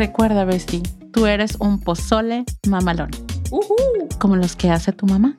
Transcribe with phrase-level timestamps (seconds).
[0.00, 0.80] Recuerda, Bestie,
[1.12, 3.10] tú eres un pozole mamalón.
[4.18, 5.36] Como los que hace tu mamá.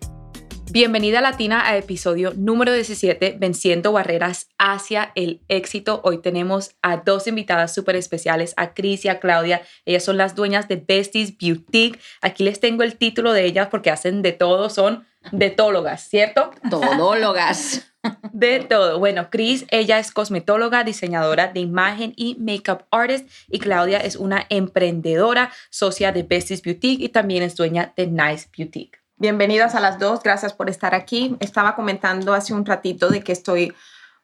[0.72, 6.02] Bienvenida Latina a episodio número 17, Venciendo Barreras hacia el éxito.
[6.04, 9.64] Hoy tenemos a dos invitadas súper especiales, a Cris y a Claudia.
[9.86, 12.00] Ellas son las dueñas de Besties Boutique.
[12.22, 16.52] Aquí les tengo el título de ellas porque hacen de todo, son detólogas, ¿cierto?
[16.70, 17.91] Todólogas.
[18.34, 19.00] De todo.
[19.00, 23.30] Bueno, Cris, ella es cosmetóloga, diseñadora de imagen y makeup artist.
[23.48, 28.48] Y Claudia es una emprendedora, socia de Besties Boutique y también es dueña de Nice
[28.58, 29.00] Boutique.
[29.18, 31.36] Bienvenidas a las dos, gracias por estar aquí.
[31.40, 33.74] Estaba comentando hace un ratito de que estoy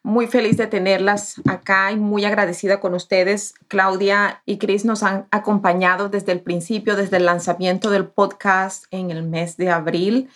[0.01, 3.53] muy feliz de tenerlas acá y muy agradecida con ustedes.
[3.67, 9.11] Claudia y Chris nos han acompañado desde el principio, desde el lanzamiento del podcast en
[9.11, 10.29] el mes de abril.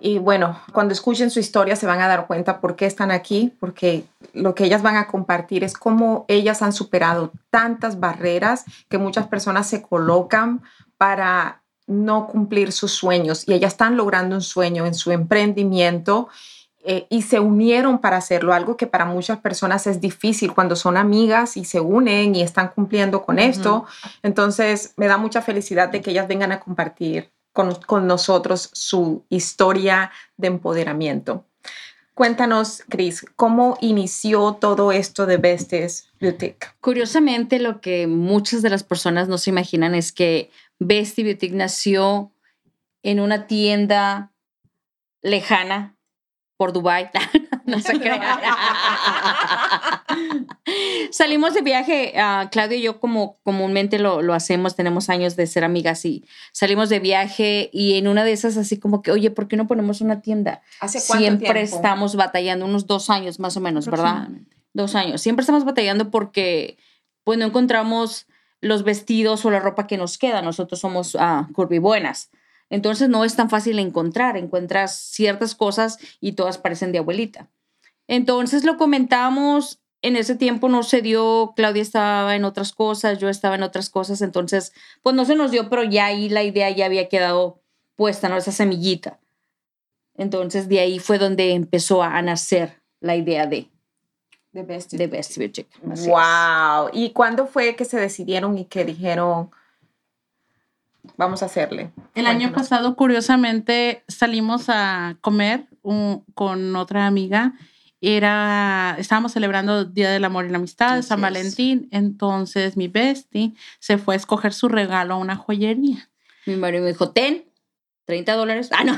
[0.00, 3.54] Y bueno, cuando escuchen su historia se van a dar cuenta por qué están aquí,
[3.60, 8.98] porque lo que ellas van a compartir es cómo ellas han superado tantas barreras que
[8.98, 10.62] muchas personas se colocan
[10.96, 16.28] para no cumplir sus sueños y ellas están logrando un sueño en su emprendimiento
[16.84, 20.96] eh, y se unieron para hacerlo, algo que para muchas personas es difícil cuando son
[20.96, 23.86] amigas y se unen y están cumpliendo con esto.
[24.22, 29.24] Entonces me da mucha felicidad de que ellas vengan a compartir con, con nosotros su
[29.30, 31.44] historia de empoderamiento.
[32.14, 36.68] Cuéntanos, Cris, ¿cómo inició todo esto de Besties Boutique?
[36.80, 42.30] Curiosamente, lo que muchas de las personas no se imaginan es que Bestie Boutique nació
[43.02, 44.30] en una tienda
[45.20, 45.96] lejana
[46.56, 47.10] por Dubai.
[47.66, 48.40] no se crea.
[51.10, 55.46] Salimos de viaje, uh, Claudio y yo como comúnmente lo, lo, hacemos, tenemos años de
[55.46, 59.30] ser amigas y salimos de viaje y en una de esas así como que, oye,
[59.30, 60.62] ¿por qué no ponemos una tienda?
[60.80, 61.76] ¿Hace cuánto Siempre tiempo?
[61.76, 64.28] estamos batallando, unos dos años más o menos, ¿verdad?
[64.72, 65.20] Dos años.
[65.20, 66.78] Siempre estamos batallando porque
[67.24, 68.26] pues no encontramos
[68.60, 70.42] los vestidos o la ropa que nos queda.
[70.42, 72.30] Nosotros somos uh, curvibuenas.
[72.70, 74.36] Entonces no es tan fácil encontrar.
[74.36, 77.48] Encuentras ciertas cosas y todas parecen de abuelita.
[78.06, 79.80] Entonces lo comentamos.
[80.00, 83.90] En ese tiempo no se dio, Claudia estaba en otras cosas, yo estaba en otras
[83.90, 84.72] cosas, entonces
[85.02, 87.60] pues no se nos dio, pero ya ahí la idea ya había quedado
[87.96, 88.36] puesta, ¿no?
[88.36, 89.18] Esa semillita.
[90.16, 93.68] Entonces de ahí fue donde empezó a nacer la idea de,
[94.52, 94.98] Besties.
[94.98, 95.70] de Bestie Boutique.
[95.90, 96.90] Así Wow.
[96.92, 99.50] ¿Y cuándo fue que se decidieron y que dijeron,
[101.16, 101.90] vamos a hacerle?
[102.14, 107.54] El año pasado, curiosamente, salimos a comer un- con otra amiga.
[108.00, 111.22] Era, estábamos celebrando Día del Amor y la Amistad, Así San es.
[111.22, 111.88] Valentín.
[111.90, 116.08] Entonces mi bestie se fue a escoger su regalo a una joyería.
[116.46, 117.44] Mi marido me dijo, ten,
[118.06, 118.70] 30 dólares.
[118.72, 118.96] Ah, no.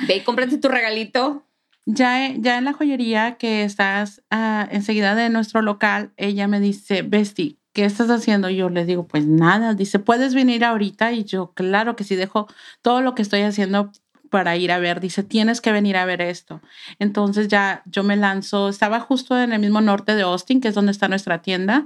[0.06, 1.46] Ve y cómprate tu regalito.
[1.86, 7.02] Ya, ya en la joyería que estás ah, enseguida de nuestro local, ella me dice,
[7.02, 8.50] Bestie, ¿qué estás haciendo?
[8.50, 9.74] Yo le digo, pues nada.
[9.74, 11.12] Dice, ¿puedes venir ahorita?
[11.12, 12.46] Y yo, claro que sí, dejo
[12.82, 13.90] todo lo que estoy haciendo
[14.30, 15.00] para ir a ver.
[15.00, 16.62] Dice, tienes que venir a ver esto.
[16.98, 20.74] Entonces ya yo me lanzo, estaba justo en el mismo norte de Austin, que es
[20.74, 21.84] donde está nuestra tienda,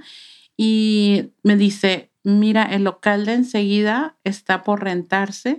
[0.56, 5.56] y me dice, mira, el local de enseguida está por rentarse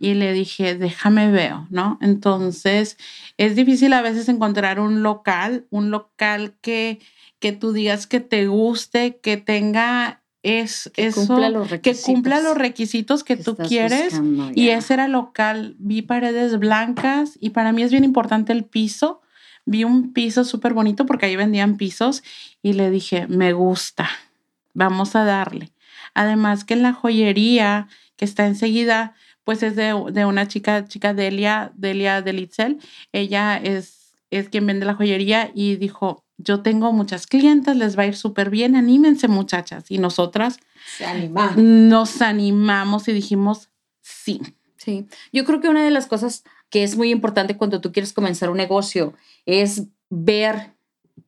[0.00, 1.98] y le dije, déjame veo, ¿no?
[2.00, 2.96] Entonces,
[3.36, 7.00] es difícil a veces encontrar un local, un local que,
[7.38, 12.40] que tú digas que te guste, que tenga es, Que eso, cumpla los que cumpla
[12.40, 14.20] los requisitos que, tú quieres.
[14.54, 15.76] Y ese era local.
[15.78, 19.22] Vi paredes blancas y para mí es bien importante el piso.
[19.64, 22.24] Vi un piso súper bonito porque ahí vendían pisos
[22.62, 24.10] y le dije, me gusta,
[24.74, 25.72] vamos a darle.
[26.14, 27.86] Además que en la joyería
[28.16, 29.14] que está enseguida,
[29.44, 32.78] pues es de, de una chica, chica Delia, Delia Delitzel.
[33.12, 38.02] Ella es, es quien vende la joyería y dijo, yo tengo muchas clientas, les va
[38.02, 39.90] a ir súper bien, anímense muchachas.
[39.90, 40.58] Y nosotras
[40.96, 41.52] Se anima.
[41.56, 44.40] nos animamos y dijimos, sí.
[44.76, 48.12] Sí, yo creo que una de las cosas que es muy importante cuando tú quieres
[48.12, 49.14] comenzar un negocio
[49.46, 50.72] es ver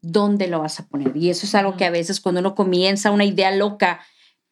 [0.02, 1.16] dónde lo vas a poner.
[1.16, 4.00] Y eso es algo que a veces cuando uno comienza una idea loca,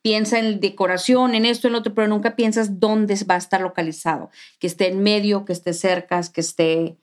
[0.03, 3.61] piensa en decoración, en esto, en lo otro, pero nunca piensas dónde va a estar
[3.61, 4.31] localizado.
[4.61, 6.97] Que esté en medio, que esté cerca, que esté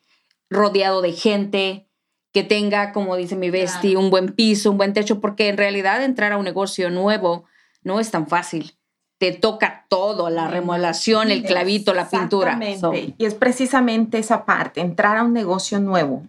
[0.49, 1.88] rodeado de gente,
[2.31, 6.03] que tenga, como dice mi bestie, un buen piso, un buen techo, porque en realidad
[6.03, 7.45] entrar a un negocio nuevo
[7.83, 8.75] no es tan fácil.
[9.19, 12.53] te toca todo, la remodelación, el clavito, la pintura.
[12.53, 13.15] Exactamente.
[13.17, 16.25] Y es precisamente esa parte, entrar a un negocio nuevo.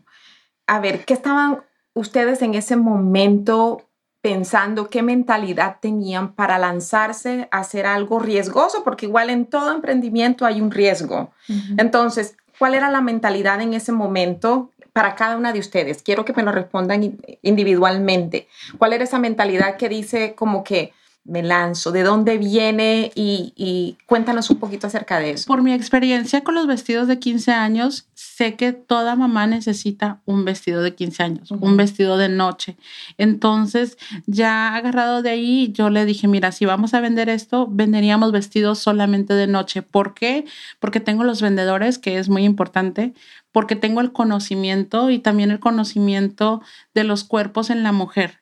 [0.66, 1.60] A ver, ¿qué estaban
[1.94, 3.88] ustedes en ese momento
[4.20, 4.90] pensando?
[4.90, 8.82] ¿Qué mentalidad tenían para lanzarse a hacer algo riesgoso?
[8.82, 11.30] Porque igual en todo emprendimiento hay un riesgo.
[11.78, 14.72] Entonces, ¿cuál era la mentalidad en ese momento?
[14.92, 18.48] Para cada una de ustedes, quiero que me lo respondan individualmente.
[18.78, 20.92] ¿Cuál era esa mentalidad que dice como que,
[21.24, 21.92] me lanzo?
[21.92, 23.12] ¿De dónde viene?
[23.14, 25.46] Y, cuéntanos un poquito acerca de eso.
[25.46, 30.44] Por mi experiencia con los vestidos de 15 años, sé que toda mamá necesita un
[30.44, 32.76] vestido de 15 años, un vestido de noche.
[33.18, 38.32] Entonces, ya agarrado de ahí, yo le dije, mira, si vamos a vender esto, venderíamos
[38.32, 39.82] vestidos solamente de noche.
[39.82, 40.46] ¿Por qué?
[40.80, 43.14] Porque tengo los vendedores, que es muy importante,
[43.52, 46.62] porque tengo el conocimiento y también el conocimiento
[46.94, 48.39] de los cuerpos en la mujer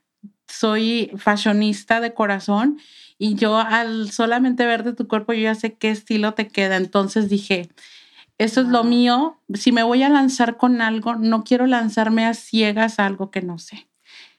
[0.49, 2.79] soy fashionista de corazón
[3.19, 6.77] y yo al solamente verte tu cuerpo yo ya sé qué estilo te queda.
[6.77, 7.69] Entonces dije,
[8.39, 9.41] eso es lo mío.
[9.55, 13.43] Si me voy a lanzar con algo, no quiero lanzarme a ciegas a algo que
[13.43, 13.89] no sé.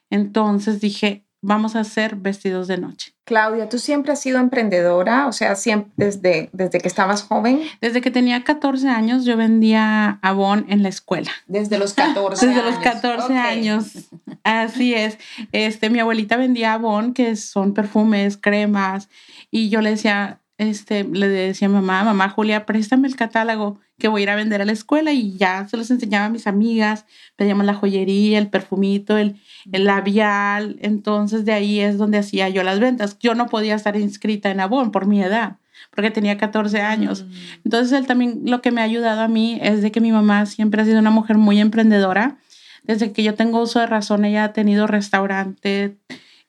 [0.10, 3.14] Entonces dije, vamos a hacer vestidos de noche.
[3.30, 5.28] Claudia, ¿tú siempre has sido emprendedora?
[5.28, 7.62] O sea, siempre desde, desde que estabas joven.
[7.80, 11.30] Desde que tenía 14 años yo vendía Avon en la escuela.
[11.46, 14.10] Desde los 14 Desde los 14 años.
[14.44, 15.20] Así es.
[15.52, 19.10] Este, mi abuelita vendía Avon, que son perfumes, cremas,
[19.52, 24.10] y yo le decía, este, le decía a mamá, mamá Julia, préstame el catálogo que
[24.10, 26.48] voy a ir a vender a la escuela y ya se los enseñaba a mis
[26.48, 27.06] amigas,
[27.38, 29.40] pedíamos la joyería, el perfumito, el,
[29.72, 33.18] el labial, entonces de ahí es donde hacía yo las ventas.
[33.20, 35.56] Yo no podía estar inscrita en Avon por mi edad,
[35.96, 37.24] porque tenía 14 años.
[37.24, 37.32] Mm.
[37.64, 40.46] Entonces él también lo que me ha ayudado a mí es de que mi mamá
[40.46, 42.38] siempre ha sido una mujer muy emprendedora.
[42.84, 45.96] Desde que yo tengo uso de razón, ella ha tenido restaurante,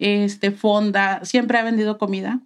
[0.00, 2.40] este, fonda, siempre ha vendido comida.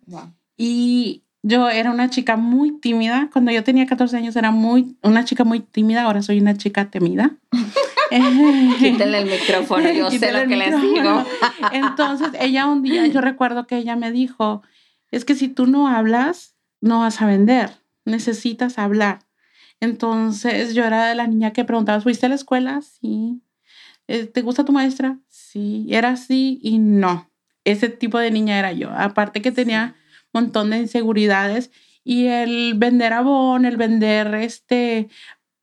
[0.58, 3.28] Y yo era una chica muy tímida.
[3.30, 6.02] Cuando yo tenía 14 años era muy, una chica muy tímida.
[6.02, 7.36] Ahora soy una chica temida.
[8.78, 11.24] Quítenle el micrófono, yo sé lo que les digo.
[11.72, 14.62] Entonces, ella un día, yo recuerdo que ella me dijo,
[15.10, 17.70] es que si tú no hablas, no vas a vender,
[18.06, 19.20] necesitas hablar.
[19.80, 22.80] Entonces, yo era de la niña que preguntaba, ¿fuiste a la escuela?
[22.80, 23.42] Sí.
[24.08, 25.18] Eh, ¿Te gusta tu maestra?
[25.28, 25.86] Sí.
[25.90, 27.30] Era así y no.
[27.64, 28.90] Ese tipo de niña era yo.
[28.90, 29.94] Aparte que tenía
[30.34, 31.70] montón de inseguridades
[32.04, 35.08] y el vender abón, el vender este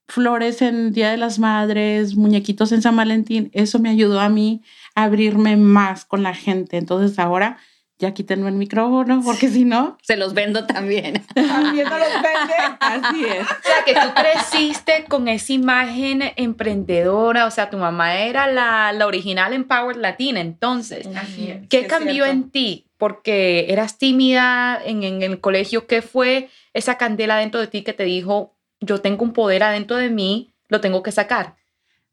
[0.07, 4.61] flores en Día de las Madres, muñequitos en San Valentín, eso me ayudó a mí
[4.93, 6.77] a abrirme más con la gente.
[6.77, 7.57] Entonces ahora
[8.01, 9.97] ya quítenme el micrófono porque si no...
[10.01, 11.23] Se los vendo también.
[11.35, 12.53] También no los vende.
[12.79, 13.43] Así es.
[13.43, 18.91] O sea, que tú creciste con esa imagen emprendedora, o sea, tu mamá era la,
[18.91, 21.07] la original Empowered Latina, entonces.
[21.15, 22.87] Así es, ¿Qué cambió en ti?
[23.01, 27.93] Porque eras tímida en, en el colegio, ¿qué fue esa candela dentro de ti que
[27.93, 31.55] te dijo, yo tengo un poder adentro de mí, lo tengo que sacar?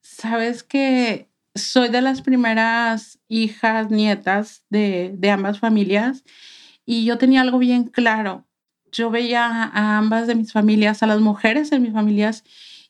[0.00, 6.24] Sabes que soy de las primeras hijas, nietas de, de ambas familias
[6.86, 8.46] y yo tenía algo bien claro.
[8.90, 12.44] Yo veía a ambas de mis familias, a las mujeres de mis familias,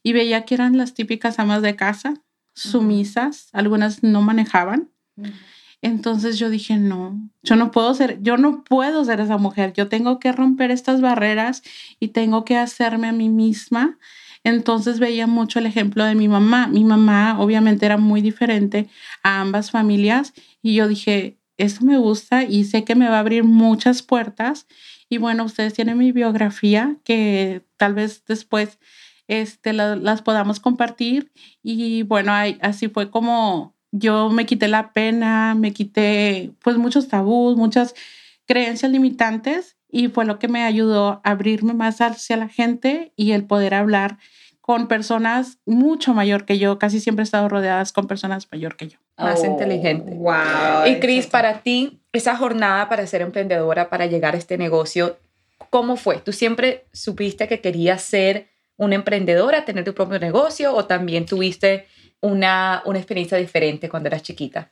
[0.05, 2.15] y veía que eran las típicas amas de casa,
[2.55, 4.89] sumisas, algunas no manejaban.
[5.81, 9.89] Entonces yo dije, no, yo no puedo ser, yo no puedo ser esa mujer, yo
[9.89, 11.63] tengo que romper estas barreras
[12.01, 13.99] y tengo que hacerme a mí misma
[14.45, 16.69] entonces veía mucho el ejemplo de mi mamá.
[16.69, 18.89] Mi mamá obviamente era muy diferente
[19.23, 20.33] a ambas familias
[20.63, 24.67] y yo dije, esto me gusta y sé que me va a abrir muchas puertas.
[25.09, 28.79] Y bueno, ustedes tienen mi biografía que tal vez después
[29.27, 31.33] este, las podamos compartir.
[31.63, 37.57] Y bueno, así fue como yo me quité la pena, me quité pues muchos tabús,
[37.57, 37.95] muchas
[38.47, 43.33] creencias limitantes y fue lo que me ayudó a abrirme más hacia la gente y
[43.33, 44.19] el poder hablar
[44.61, 46.79] con personas mucho mayor que yo.
[46.79, 48.99] Casi siempre he estado rodeadas con personas mayor que yo.
[49.17, 50.13] Más oh, inteligente.
[50.15, 50.87] Wow.
[50.87, 55.19] Y Cris, para ti, esa jornada para ser emprendedora, para llegar a este negocio,
[55.71, 56.19] ¿cómo fue?
[56.19, 61.87] ¿Tú siempre supiste que querías ser una emprendedora, tener tu propio negocio o también tuviste
[62.21, 64.71] una, una experiencia diferente cuando eras chiquita?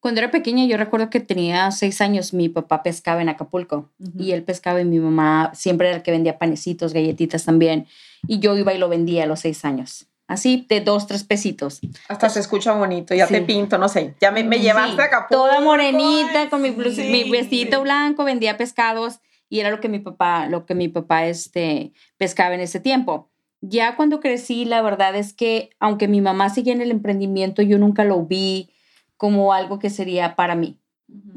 [0.00, 4.32] Cuando era pequeña, yo recuerdo que tenía seis años, mi papá pescaba en Acapulco y
[4.32, 7.86] él pescaba y mi mamá siempre era el que vendía panecitos, galletitas también.
[8.28, 10.06] Y yo iba y lo vendía a los seis años.
[10.26, 11.80] Así de dos, tres pesitos.
[12.08, 14.14] Hasta se escucha bonito, ya te pinto, no sé.
[14.20, 15.42] Ya me, me llevaste a Acapulco.
[15.42, 20.48] Toda morenita, con mi, mi vestidito blanco, vendía pescados y era lo que mi papá,
[20.48, 23.30] lo que mi papá este, pescaba en ese tiempo.
[23.66, 27.78] Ya cuando crecí, la verdad es que aunque mi mamá seguía en el emprendimiento, yo
[27.78, 28.68] nunca lo vi
[29.16, 30.78] como algo que sería para mí.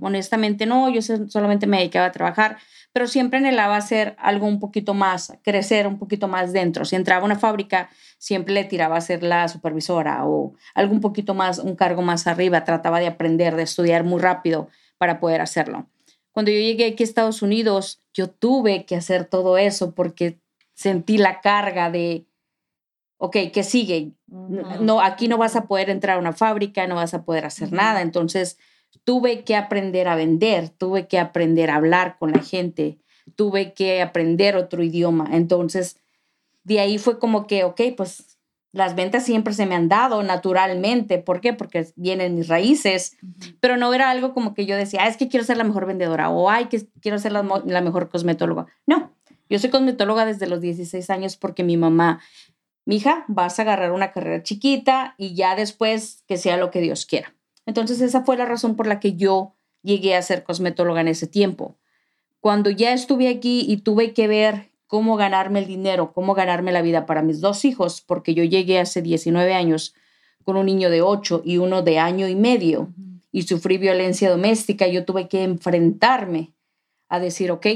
[0.01, 2.57] Honestamente no, yo solamente me dedicaba a trabajar,
[2.91, 6.83] pero siempre anhelaba hacer algo un poquito más, crecer un poquito más dentro.
[6.83, 10.99] Si entraba a una fábrica, siempre le tiraba a ser la supervisora o algo un
[10.99, 12.65] poquito más, un cargo más arriba.
[12.65, 14.67] Trataba de aprender, de estudiar muy rápido
[14.97, 15.87] para poder hacerlo.
[16.33, 20.41] Cuando yo llegué aquí a Estados Unidos, yo tuve que hacer todo eso porque
[20.77, 22.27] sentí la carga de,
[23.17, 24.11] ok, ¿qué sigue?
[24.27, 27.73] No, aquí no vas a poder entrar a una fábrica, no vas a poder hacer
[27.73, 28.03] nada.
[28.03, 28.59] Entonces,
[29.03, 32.99] tuve que aprender a vender, tuve que aprender a hablar con la gente,
[33.35, 35.27] tuve que aprender otro idioma.
[35.31, 35.97] Entonces,
[36.63, 38.37] de ahí fue como que, ok, pues
[38.71, 41.17] las ventas siempre se me han dado naturalmente.
[41.17, 41.53] ¿Por qué?
[41.53, 43.17] Porque vienen mis raíces,
[43.59, 46.29] pero no era algo como que yo decía, es que quiero ser la mejor vendedora
[46.29, 48.67] o ay, que quiero ser la, la mejor cosmetóloga.
[48.85, 49.16] No,
[49.49, 52.21] yo soy cosmetóloga desde los 16 años porque mi mamá,
[52.85, 56.81] mi hija, vas a agarrar una carrera chiquita y ya después que sea lo que
[56.81, 57.33] Dios quiera.
[57.65, 61.27] Entonces esa fue la razón por la que yo llegué a ser cosmetóloga en ese
[61.27, 61.77] tiempo.
[62.39, 66.81] Cuando ya estuve aquí y tuve que ver cómo ganarme el dinero, cómo ganarme la
[66.81, 69.93] vida para mis dos hijos, porque yo llegué hace 19 años
[70.43, 72.93] con un niño de 8 y uno de año y medio
[73.31, 76.53] y sufrí violencia doméstica, yo tuve que enfrentarme
[77.09, 77.67] a decir, ok,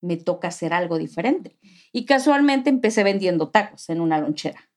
[0.00, 1.56] me toca hacer algo diferente.
[1.92, 4.68] Y casualmente empecé vendiendo tacos en una lonchera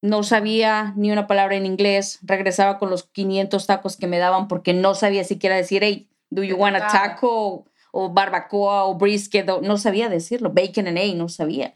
[0.00, 4.48] no sabía ni una palabra en inglés, regresaba con los 500 tacos que me daban
[4.48, 7.64] porque no sabía siquiera decir, hey, do you want a taco?
[7.90, 11.74] O barbacoa o brisket, no sabía decirlo, bacon and egg, no sabía.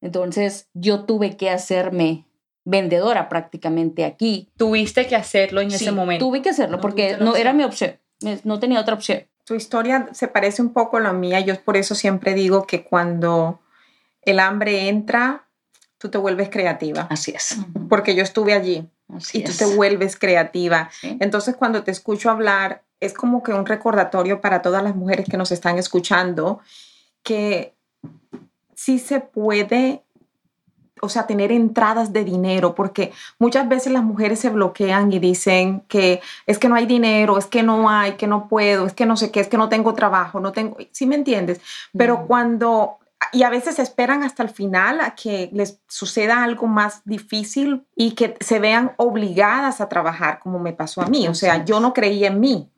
[0.00, 2.26] Entonces yo tuve que hacerme
[2.64, 4.50] vendedora prácticamente aquí.
[4.56, 6.26] Tuviste que hacerlo en ese momento.
[6.26, 7.98] Tuve que hacerlo porque no era mi opción,
[8.44, 9.22] no tenía otra opción.
[9.48, 12.84] Tu historia se parece un poco a la mía, yo por eso siempre digo que
[12.84, 13.60] cuando
[14.20, 15.48] el hambre entra,
[15.96, 17.06] tú te vuelves creativa.
[17.08, 17.56] Así es.
[17.88, 18.86] Porque yo estuve allí
[19.32, 20.90] y tú te vuelves creativa.
[21.02, 25.38] Entonces, cuando te escucho hablar, es como que un recordatorio para todas las mujeres que
[25.38, 26.60] nos están escuchando
[27.22, 27.74] que
[28.74, 30.04] sí se puede
[31.00, 35.82] o sea, tener entradas de dinero, porque muchas veces las mujeres se bloquean y dicen
[35.88, 39.06] que es que no hay dinero, es que no hay, que no puedo, es que
[39.06, 41.60] no sé qué, es que no tengo trabajo, no tengo, ¿sí me entiendes?
[41.92, 42.98] Pero cuando
[43.32, 48.12] y a veces esperan hasta el final a que les suceda algo más difícil y
[48.12, 51.28] que se vean obligadas a trabajar como me pasó a mí.
[51.28, 52.70] O sea, yo no creía en mí.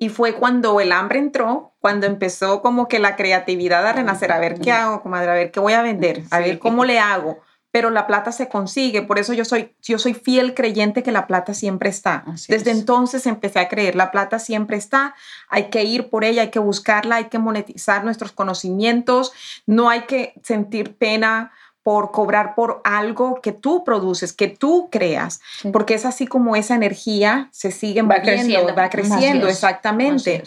[0.00, 4.40] Y fue cuando el hambre entró, cuando empezó como que la creatividad a renacer, a
[4.40, 7.38] ver qué hago, comadre, a ver qué voy a vender, a ver cómo le hago
[7.72, 9.02] pero la plata se consigue.
[9.02, 12.24] Por eso yo soy, yo soy fiel creyente que la plata siempre está.
[12.48, 15.14] Desde entonces empecé a creer, la plata siempre está,
[15.48, 19.32] hay que ir por ella, hay que buscarla, hay que monetizar nuestros conocimientos,
[19.66, 21.52] no hay que sentir pena
[21.90, 25.40] por cobrar por algo que tú produces, que tú creas,
[25.72, 30.44] porque es así como esa energía se sigue va creciendo, va creciendo, exactamente.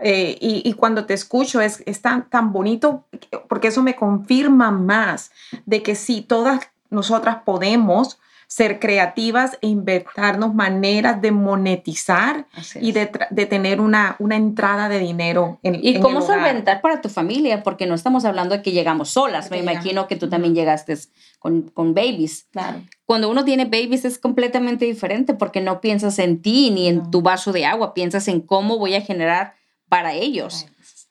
[0.00, 3.04] Eh, y, cuando te escucho es, es tan, tan bonito
[3.46, 5.32] porque eso me confirma más
[5.66, 12.46] de que sí, todas nosotras podemos ser creativas e inventarnos maneras de monetizar
[12.80, 17.08] y de, de, tener una, una entrada de dinero en Y cómo solventar para tu
[17.08, 19.50] familia, porque no estamos hablando de que llegamos solas.
[19.50, 20.96] Me imagino que tú también llegaste
[21.38, 22.46] con, con babies.
[22.52, 22.82] Claro.
[23.04, 27.22] Cuando uno tiene babies es completamente diferente porque no piensas en ti ni en tu
[27.22, 29.54] vaso de agua, piensas en cómo voy a generar
[29.88, 30.66] para ellos.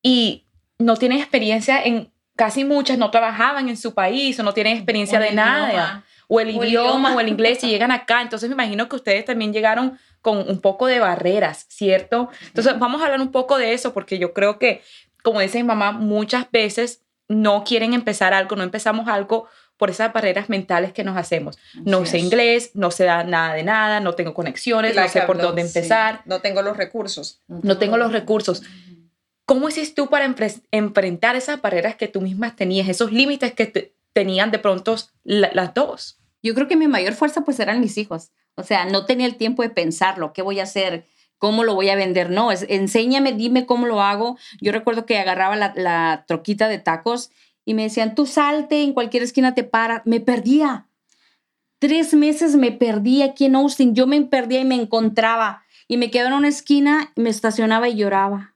[0.00, 0.46] y
[0.78, 5.18] no tienen experiencia en casi muchas no trabajaban en su país o no tienen experiencia
[5.18, 6.04] O de nada idioma.
[6.28, 7.14] o el, O idioma, idioma.
[7.16, 8.22] o el inglés y llegan acá.
[8.22, 12.28] Entonces me imagino que ustedes también llegaron con un poco de barreras, ¿cierto?
[12.46, 14.82] Entonces vamos a hablar un poco de eso porque yo creo que,
[15.22, 19.46] como dice mi mamá, muchas veces no quieren empezar algo, no empezamos algo
[19.76, 21.58] por esas barreras mentales que nos hacemos.
[21.84, 25.38] No sé inglés, no sé da- nada de nada, no tengo conexiones, no sé por
[25.38, 25.68] dónde sí.
[25.78, 27.40] empezar, No tengo los recursos.
[27.48, 28.62] no tengo los recursos.
[29.46, 30.32] ¿Cómo hiciste tú para
[30.70, 35.50] enfrentar esas barreras que tú mismas tenías, esos límites que te- tenían de pronto la-
[35.52, 36.18] las dos?
[36.42, 38.30] Yo creo que mi mayor fuerza pues eran mis hijos.
[38.54, 41.06] O sea, no tenía el tiempo de pensarlo, qué voy a hacer,
[41.38, 42.30] cómo lo voy a vender.
[42.30, 44.36] No, es, enséñame, dime cómo lo hago.
[44.60, 47.30] Yo recuerdo que agarraba la, la troquita de tacos
[47.64, 50.02] y me decían, tú salte, en cualquier esquina te para.
[50.04, 50.88] Me perdía.
[51.78, 53.94] Tres meses me perdí aquí en Austin.
[53.94, 55.64] Yo me perdía y me encontraba.
[55.88, 58.51] Y me quedaba en una esquina, me estacionaba y lloraba.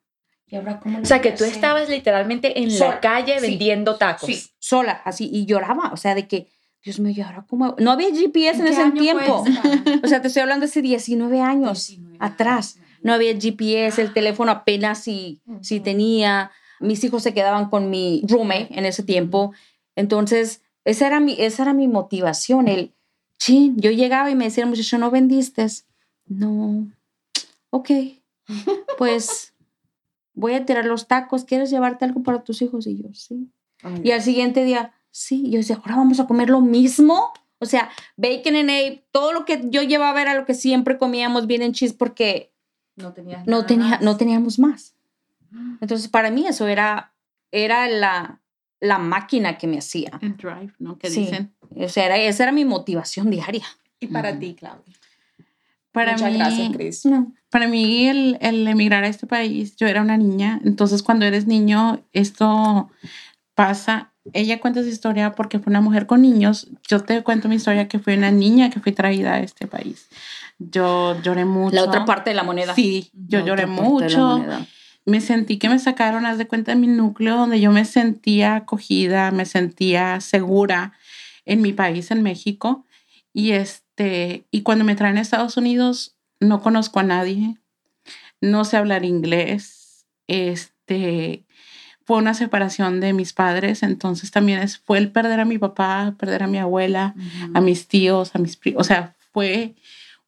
[0.49, 1.55] ¿Y ahora cómo O sea, que tú hacer?
[1.57, 4.29] estabas literalmente en Sola, la calle sí, vendiendo tacos.
[4.29, 6.49] Sí, sola, así, y lloraba, o sea, de que,
[6.85, 7.75] Dios mío, ¿y ahora cómo?
[7.79, 9.45] No había GPS en ¿Qué ese tiempo.
[10.05, 12.79] O sea, te estoy hablando hace 19 años atrás.
[13.03, 15.85] No había GPS, el teléfono apenas si, si Ujú.
[15.85, 16.51] tenía.
[16.79, 19.53] Mis hijos se quedaban con mi roommate en ese tiempo.
[19.97, 22.69] Entonces, esa era mi, esa era mi motivación.
[22.69, 22.95] El,
[23.39, 25.67] chin, yo llegaba y me decía el muchacho, ¿no vendiste?
[26.27, 26.87] No.
[27.71, 27.91] Ok.
[28.99, 29.53] Pues
[30.37, 31.45] voy a tirar los tacos.
[31.45, 32.87] ¿Quieres llevarte algo para tus hijos?
[32.87, 33.51] Y yo, sí.
[34.05, 37.33] Y al siguiente día, sí, y yo decía, ahora vamos a comer lo mismo.
[37.59, 41.47] O sea, bacon and egg, todo lo que yo llevaba era lo que siempre comíamos
[41.49, 42.53] bien en cheese porque
[42.97, 43.13] No
[43.47, 44.01] no, tenía, más.
[44.03, 44.95] no teníamos más.
[45.81, 47.13] Entonces, para mí eso era,
[47.51, 48.41] era la,
[48.81, 50.19] la máquina que me hacía.
[50.21, 50.99] El drive, ¿no?
[50.99, 51.21] Que Sí.
[51.21, 51.53] dicen.
[51.75, 53.65] O sea, era, esa era mi motivación diaria.
[54.01, 54.95] Y para ti, Claudia.
[55.97, 57.07] Para Muchas mí, gracias, Chris.
[57.07, 57.33] No.
[57.49, 61.47] Para mí el, el emigrar a este país, yo era una niña, entonces cuando eres
[61.47, 62.91] niño esto
[63.55, 64.13] pasa.
[64.35, 66.69] Ella cuenta su historia porque fue una mujer con niños.
[66.87, 70.09] Yo te cuento mi historia que fui una niña que fui traída a este país.
[70.59, 71.75] Yo lloré mucho.
[71.75, 72.75] La otra parte de la moneda.
[72.75, 74.45] Sí, yo La lloré mucho.
[75.07, 78.57] Me sentí que me sacaron, haz de cuenta, de mi núcleo donde yo me sentía
[78.57, 80.93] acogida, me sentía segura
[81.47, 82.85] en mi país, en México.
[83.33, 87.57] Y este, y cuando me traen a Estados Unidos, no conozco a nadie,
[88.41, 90.07] no sé hablar inglés.
[90.29, 91.45] Este,
[92.05, 96.15] fue una separación de mis padres, entonces también es, fue el perder a mi papá,
[96.19, 97.15] perder a mi abuela,
[97.55, 98.81] a mis tíos, a mis primos.
[98.81, 99.75] O sea, fue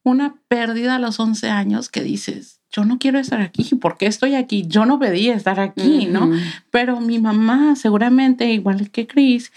[0.03, 4.05] una pérdida a los 11 años que dices, yo no quiero estar aquí, ¿por qué
[4.05, 4.65] estoy aquí?
[4.67, 6.29] Yo no pedí estar aquí, ¿no?
[6.69, 9.51] Pero mi mamá, seguramente, igual que Chris,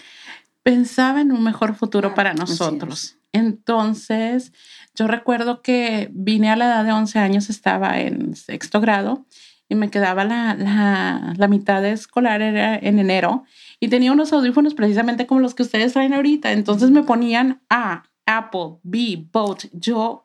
[0.63, 3.17] pensaba en un mejor futuro para Así nosotros.
[3.33, 4.53] Entonces,
[4.95, 9.25] yo recuerdo que vine a la edad de 11 años, estaba en sexto grado
[9.67, 13.43] y me quedaba la, la, la mitad de escolar era en enero
[13.79, 16.51] y tenía unos audífonos precisamente como los que ustedes traen ahorita.
[16.51, 19.63] Entonces me ponían A, Apple, B, Boat.
[19.73, 20.23] Yo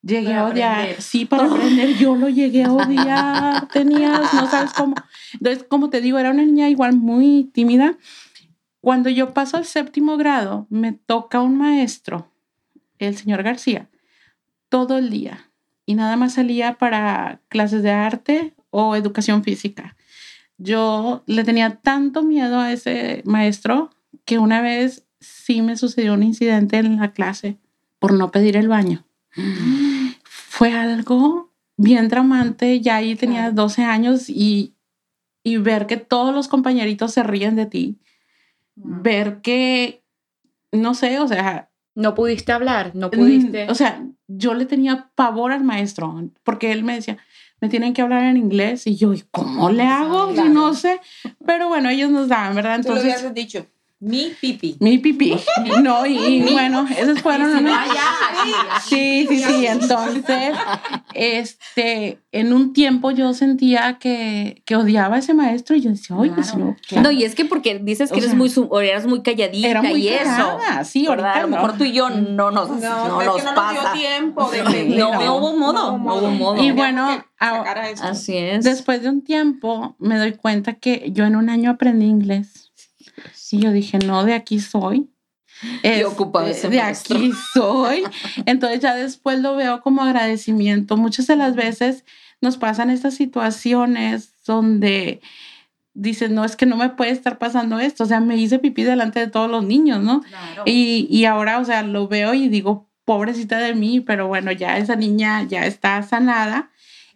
[0.00, 0.72] llegué Para a odiar.
[0.78, 1.02] aprender.
[1.02, 1.96] Sí, para aprender.
[1.96, 3.68] Yo lo llegué a odiar.
[3.72, 4.94] Tenías, no sabes cómo.
[5.32, 7.96] Entonces, como te digo, era una niña igual muy tímida.
[8.80, 12.30] Cuando yo paso al séptimo grado, me toca un maestro,
[12.98, 13.88] el señor García,
[14.68, 15.50] todo el día.
[15.86, 19.96] Y nada más salía para clases de arte o educación física.
[20.56, 23.90] Yo le tenía tanto miedo a ese maestro
[24.24, 27.58] que una vez sí me sucedió un incidente en la clase
[27.98, 29.04] por no pedir el baño.
[30.24, 32.80] Fue algo bien traumante.
[32.80, 33.54] Ya ahí tenía Claro.
[33.54, 34.74] 12 años y,
[35.42, 37.98] y ver que todos los compañeritos se ríen de ti.
[38.76, 40.04] Ver que,
[40.72, 43.70] no sé, o sea, No pudiste hablar, no Mm, pudiste.
[43.70, 47.18] O sea, yo le tenía pavor al maestro porque él me decía,
[47.60, 50.30] me tienen que hablar en inglés y yo, ¿y cómo le hago?
[50.32, 50.50] Claro.
[50.50, 51.00] no sé.
[51.46, 52.80] Pero bueno, ellos nos daban, ¿verdad?
[52.82, 53.66] Tú lo Entonces, hubieras dicho,
[54.04, 54.76] mi pipi.
[54.80, 55.36] mi pipí.
[55.82, 57.78] No, y, y bueno, esos fueron unos-
[58.88, 59.66] Sí, sí, sí.
[59.66, 60.54] Entonces,
[61.14, 66.16] este, en un tiempo yo sentía que, que odiaba a ese maestro y yo decía,
[66.16, 68.50] oye, pues Claro, no, No, y es que porque dices que O eres sea, muy,
[68.50, 70.24] su- o eras muy calladita era muy y eso.
[70.24, 71.26] callada, sí, ¿verdad?
[71.26, 71.56] ahorita A lo no.
[71.56, 73.82] mejor tú y yo no nos, No, no, es nos no pasa.
[73.82, 74.98] nos dio tiempo de Sí, aprender.
[74.98, 76.62] no, no hubo modo, no hubo modo.
[76.62, 77.60] Y bueno, a-.
[78.02, 78.64] Así es.
[78.64, 82.63] Después de un tiempo me doy cuenta que yo en un año aprendí inglés.
[83.50, 85.08] Y yo dije, no, de aquí soy.
[85.82, 88.02] Es, ocupado ese de aquí soy.
[88.46, 90.96] Entonces ya después lo veo como agradecimiento.
[90.96, 92.04] Muchas de las veces
[92.40, 95.20] nos pasan estas situaciones donde
[95.94, 98.04] dices, no, es que no me puede estar pasando esto.
[98.04, 100.22] O sea, me hice pipí delante de todos los niños, ¿no?
[100.64, 104.78] Y, y ahora, o sea, lo veo y digo, pobrecita de mí, pero bueno, ya
[104.78, 106.70] esa niña ya está sanada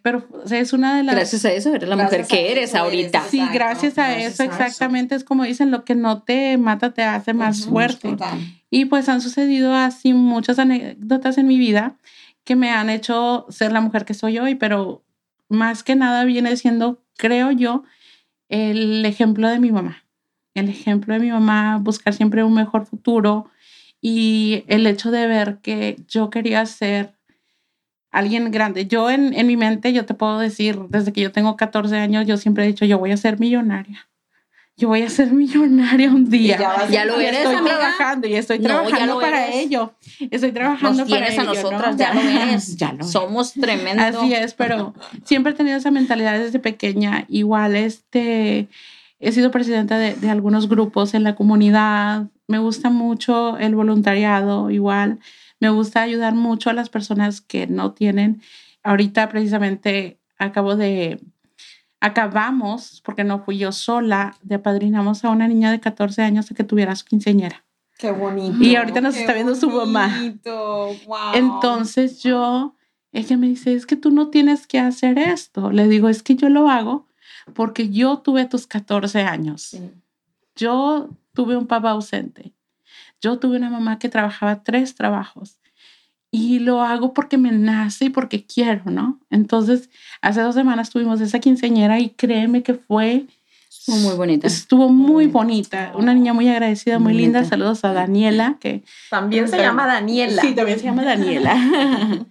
[0.08, 1.14] pero es una de las...
[1.14, 3.24] Gracias a eso eres la mujer que eres ahorita.
[3.28, 5.14] sí, gracias a eso, exactamente.
[5.14, 8.16] Es como dicen, lo que no te mata te hace más fuerte.
[8.70, 11.98] Y pues han sucedido así muchas anécdotas en mi vida
[12.44, 15.04] que me han hecho ser la mujer que soy hoy, pero
[15.50, 17.82] más que nada viene siendo, creo yo,
[18.48, 20.04] el ejemplo de mi mamá.
[20.54, 23.50] El ejemplo de mi mamá, buscar siempre un mejor futuro
[24.00, 27.17] y el hecho de ver que yo quería ser
[28.10, 28.86] alguien grande.
[28.86, 32.26] Yo en, en, mi mente, yo te puedo decir, desde que yo tengo 14 años,
[32.26, 34.08] yo siempre he dicho, yo voy a ser millonaria.
[34.76, 36.56] Yo voy a ser millonaria un día.
[36.88, 39.92] Ya, lo eres, estoy trabajando y estoy trabajando para ello.
[40.30, 42.76] Estoy trabajando Nos tienes para a nosotras, ya lo eres.
[42.76, 44.16] ya lo Somos tremendos.
[44.16, 44.94] Así es, pero
[45.24, 47.26] siempre he tenido esa mentalidad desde pequeña.
[47.28, 48.68] Igual, este,
[49.18, 52.26] he sido presidenta de, de algunos grupos en la comunidad.
[52.46, 55.18] Me gusta mucho el voluntariado, igual
[55.60, 58.42] me gusta ayudar mucho a las personas que no tienen.
[58.82, 61.20] Ahorita precisamente acabo de,
[62.00, 66.54] acabamos, porque no fui yo sola, de apadrinamos a una niña de 14 años a
[66.54, 67.64] que tuviera su quinceañera.
[67.98, 68.56] Qué bonito.
[68.62, 70.08] Y ahorita nos está viendo su mamá.
[70.44, 71.34] Wow.
[71.34, 72.76] Entonces yo,
[73.10, 75.72] ella me dice, es que tú no tienes que hacer esto.
[75.72, 77.08] Le digo, es que yo lo hago
[77.54, 79.76] porque yo tuve tus 14 años.
[80.54, 82.52] Yo tuve un papá ausente.
[83.20, 85.58] Yo tuve una mamá que trabajaba tres trabajos
[86.30, 89.18] y lo hago porque me nace y porque quiero, ¿no?
[89.30, 89.88] Entonces,
[90.20, 93.26] hace dos semanas tuvimos esa quinceañera y créeme que fue...
[93.70, 94.46] Estuvo muy bonita.
[94.46, 95.92] Estuvo muy bonita.
[95.94, 97.44] Una niña muy agradecida, muy, linda.
[97.44, 98.82] Saludos a Daniela, que...
[99.08, 100.42] También se llama Daniela.
[100.42, 101.56] Sí, también se llama Daniela.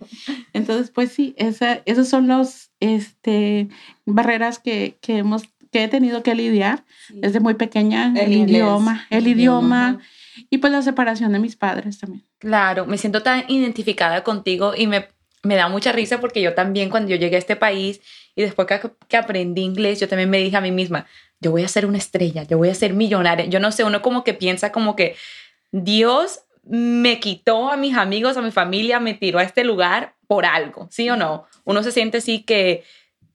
[0.54, 3.70] Entonces, pues sí, esa, esos son los este,
[4.06, 8.14] barreras que, que, hemos, que he tenido que lidiar desde muy pequeña.
[8.16, 10.00] El, idioma, el, idioma
[10.50, 12.24] y pues la separación de mis padres también.
[12.40, 15.08] Claro, me siento tan identificada contigo y me,
[15.44, 18.02] me da mucha risa porque yo también cuando yo llegué a este país
[18.36, 21.08] y después que, que, aprendí inglés, yo también me dije a mí misma,
[21.40, 23.46] yo voy a ser una estrella, yo voy a ser millonaria.
[23.46, 25.16] Yo no sé, uno como que piensa como que
[25.72, 30.46] Dios me quitó a mis amigos, a mi familia, me tiró a este lugar por
[30.46, 31.46] algo, ¿sí o no?
[31.64, 32.84] Uno se siente así que,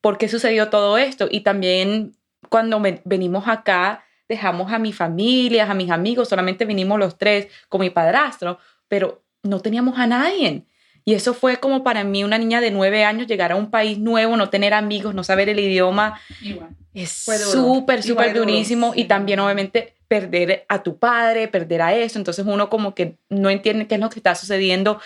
[0.01, 1.29] ¿por qué sucedió todo esto?
[1.31, 2.15] Y también
[2.49, 7.83] cuando venimos acá, dejamos a mi familia, a mis amigos, solamente vinimos los tres con
[7.83, 10.65] mi padrastro, pero no teníamos a nadie.
[11.05, 13.99] Y eso fue como para mí, una niña de nueve años, llegar a un país
[13.99, 16.19] nuevo, no tener amigos, no saber el idioma.
[16.41, 16.71] Igual.
[16.95, 18.93] Es súper, súper durísimo.
[18.95, 22.19] Y también, obviamente, perder a tu padre, perder a eso.
[22.19, 25.01] Entonces uno como que no entiende qué es lo que está sucediendo.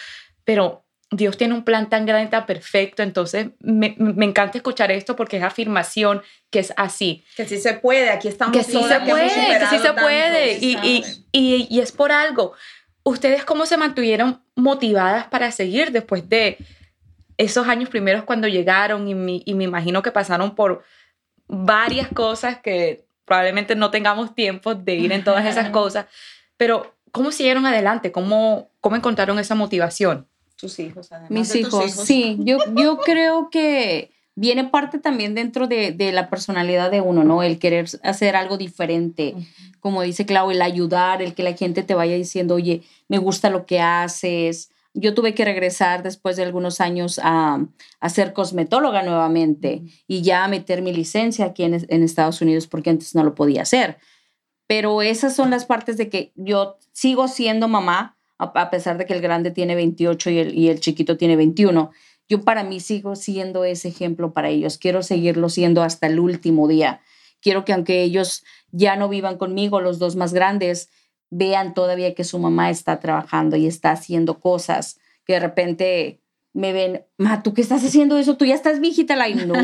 [0.44, 3.02] Pero Dios tiene un plan tan grande, tan perfecto.
[3.02, 7.24] Entonces, me, me, encanta escuchar esto porque es afirmación que es así.
[7.36, 8.56] Que sí se puede, aquí estamos.
[8.56, 10.58] Que sí se puede, que sí se puede.
[10.58, 12.54] Y, y, y, y, es por algo.
[13.04, 16.58] ¿Ustedes cómo se mantuvieron motivadas para seguir después de
[17.36, 19.06] esos años primeros cuando llegaron?
[19.06, 20.82] Y, mi, y me imagino que pasaron por
[21.46, 26.06] varias cosas que probablemente no tengamos tiempo de ir en todas esas cosas.
[26.56, 28.10] Pero, ¿cómo siguieron adelante?
[28.10, 30.26] ¿Cómo, cómo encontraron esa motivación?
[30.56, 31.30] Tus hijos, además.
[31.30, 32.36] Mis hijos, sí.
[32.40, 37.42] Yo, yo creo que viene parte también dentro de, de, la personalidad de uno, ¿no?
[37.42, 39.34] El querer hacer algo diferente.
[39.80, 43.50] Como dice Clau, el ayudar, el que la gente te vaya diciendo, oye, me gusta
[43.50, 44.70] lo que haces.
[44.92, 47.64] Yo tuve que regresar después de algunos años a,
[48.00, 52.66] a ser cosmetóloga nuevamente y ya a meter mi licencia aquí en, en Estados Unidos
[52.66, 53.98] porque antes no lo podía hacer.
[54.66, 59.14] Pero esas son las partes de que yo sigo siendo mamá, a pesar de que
[59.14, 61.90] el grande tiene 28 y el, y el chiquito tiene 21.
[62.28, 64.78] Yo para mí sigo siendo ese ejemplo para ellos.
[64.78, 67.00] Quiero seguirlo siendo hasta el último día.
[67.40, 70.90] Quiero que aunque ellos ya no vivan conmigo, los dos más grandes,
[71.30, 76.20] vean todavía que su mamá está trabajando y está haciendo cosas que de repente
[76.56, 78.38] me ven, ma, ¿tú qué estás haciendo eso?
[78.38, 79.54] Tú ya estás viejita, la no.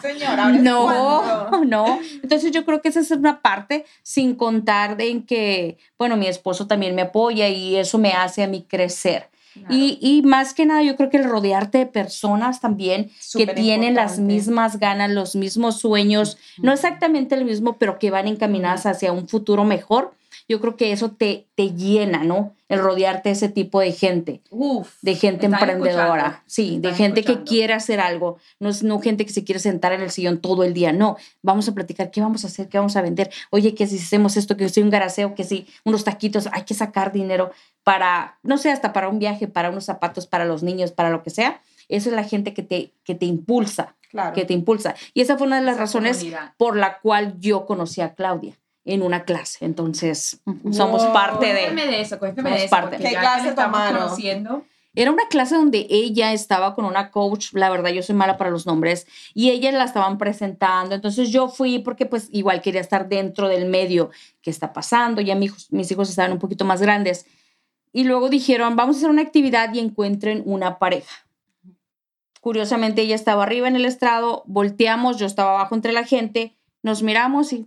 [0.00, 1.98] Señora, no, no.
[2.22, 6.28] Entonces yo creo que esa es una parte, sin contar de en que, bueno, mi
[6.28, 9.28] esposo también me apoya y eso me hace a mí crecer.
[9.68, 13.94] Y, y, más que nada, yo creo que el rodearte de personas también que tienen
[13.94, 19.12] las mismas ganas, los mismos sueños, no exactamente el mismo, pero que van encaminadas hacia
[19.12, 20.12] un futuro mejor,
[20.46, 22.54] yo creo que eso te, te llena, ¿no?
[22.68, 24.42] El rodearte de ese tipo de gente.
[25.00, 26.42] de gente emprendedora.
[26.46, 28.38] Sí, de gente que quiere hacer algo.
[28.58, 30.92] No es no gente que se quiere sentar en el sillón todo el día.
[30.92, 33.30] No, vamos a platicar qué vamos a hacer, qué vamos a vender.
[33.50, 36.74] Oye, que si hacemos esto, que si un garaseo, que si unos taquitos, hay que
[36.74, 37.50] sacar dinero
[37.82, 41.22] para, no sé, hasta para un viaje, para unos zapatos, para los niños, para lo
[41.22, 41.60] que sea.
[41.88, 43.94] Eso es la gente que te, que te impulsa,
[44.34, 44.94] que te impulsa.
[45.12, 46.26] Y esa fue una de las razones
[46.56, 49.64] por la cual yo conocí a Claudia en una clase.
[49.64, 50.40] Entonces,
[50.72, 51.64] somos parte de...
[51.64, 52.70] Cuéntame de eso, cuéntame de eso.
[52.70, 52.96] Parte.
[52.98, 54.10] ¿Qué clase tomaron?
[54.96, 58.50] Era una clase donde ella estaba con una coach, la verdad yo soy mala para
[58.50, 60.94] los nombres, y ella la estaban presentando.
[60.94, 65.34] Entonces yo fui porque pues igual quería estar dentro del medio que está pasando, ya
[65.34, 67.26] mis hijos, mis hijos estaban un poquito más grandes.
[67.92, 71.26] Y luego dijeron, vamos a hacer una actividad y encuentren una pareja.
[72.40, 77.02] Curiosamente ella estaba arriba en el estrado, volteamos, yo estaba abajo entre la gente, nos
[77.02, 77.66] miramos y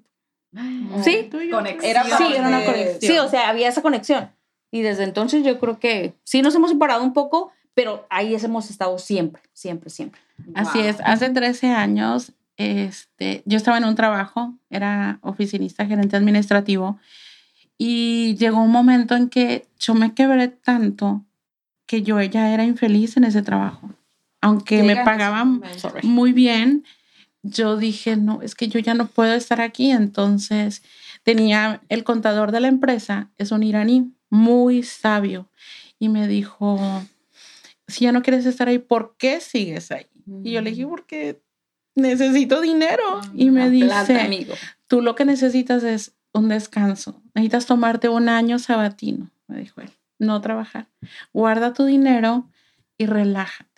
[1.03, 1.29] Sí,
[1.83, 2.99] Era sí, era una conexión.
[2.99, 4.31] Sí, o sea, había esa conexión.
[4.71, 8.69] Y desde entonces yo creo que sí nos hemos separado un poco, pero ahí hemos
[8.69, 10.19] estado siempre, siempre, siempre.
[10.55, 10.97] Así es.
[11.03, 16.99] Hace 13 años este, yo estaba en un trabajo, era oficinista, gerente administrativo,
[17.77, 21.23] y llegó un momento en que yo me quebré tanto
[21.85, 23.91] que yo ya era infeliz en ese trabajo.
[24.41, 25.61] Aunque me pagaban
[26.03, 26.83] muy bien,
[27.49, 29.91] yo dije, no, es que yo ya no puedo estar aquí.
[29.91, 30.83] Entonces
[31.23, 35.49] tenía el contador de la empresa, es un iraní muy sabio,
[35.99, 36.79] y me dijo,
[37.87, 40.07] si ya no quieres estar ahí, ¿por qué sigues ahí?
[40.43, 41.41] Y yo le dije, porque
[41.95, 43.03] necesito dinero.
[43.21, 44.53] Ah, y me dice, amigo.
[44.87, 47.21] tú lo que necesitas es un descanso.
[47.33, 50.87] Necesitas tomarte un año sabatino, me dijo él, no trabajar.
[51.33, 52.49] Guarda tu dinero
[52.97, 53.76] y relájate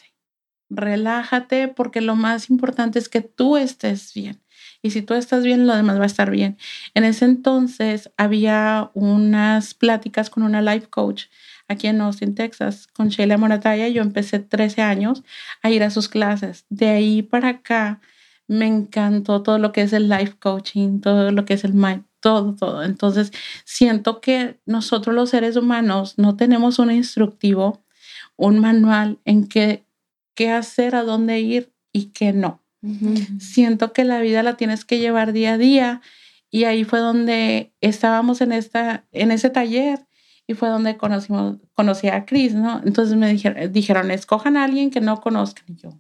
[0.69, 4.41] relájate porque lo más importante es que tú estés bien.
[4.82, 6.58] Y si tú estás bien, lo demás va a estar bien.
[6.93, 11.25] En ese entonces había unas pláticas con una life coach
[11.67, 13.88] aquí en Austin, Texas, con Sheila Morataya.
[13.89, 15.23] Yo empecé 13 años
[15.62, 16.65] a ir a sus clases.
[16.69, 18.01] De ahí para acá
[18.47, 22.03] me encantó todo lo que es el life coaching, todo lo que es el mind,
[22.19, 22.84] todo, todo.
[22.84, 23.32] Entonces,
[23.63, 27.84] siento que nosotros los seres humanos no tenemos un instructivo,
[28.36, 29.86] un manual en que
[30.39, 32.63] qué hacer, a dónde ir y qué no.
[33.41, 36.02] Siento que la vida la tienes que llevar día a día
[36.49, 40.08] y ahí fue donde estábamos en, esta, en ese taller
[40.47, 42.82] y fue donde conocimos, conocí a Cris, ¿no?
[42.86, 45.99] Entonces me dijeron, dijeron, escojan a alguien que no conozcan y yo.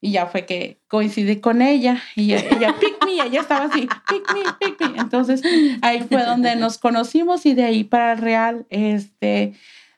[0.00, 4.34] Y ya fue que coincidí con ella y ella, pick me, ella estaba así, pick
[4.34, 4.98] me, pick me.
[4.98, 5.42] Entonces
[5.80, 9.52] ahí fue donde nos conocimos y de ahí para real, este,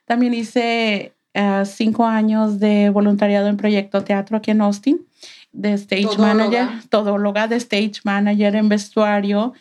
[0.05, 5.05] también hice eh, cinco años de voluntariado en proyecto teatro aquí en Austin,
[5.51, 9.53] de stage manager, todóloga de stage manager en vestuario.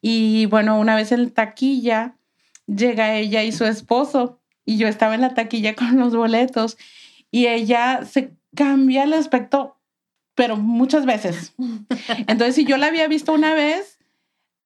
[0.00, 2.14] Y bueno, una vez en taquilla
[2.66, 6.78] llega ella y su esposo y yo estaba en la taquilla con los boletos
[7.30, 9.76] y ella se cambia el aspecto,
[10.34, 11.54] pero muchas veces.
[12.26, 13.98] Entonces, si yo la había visto una vez,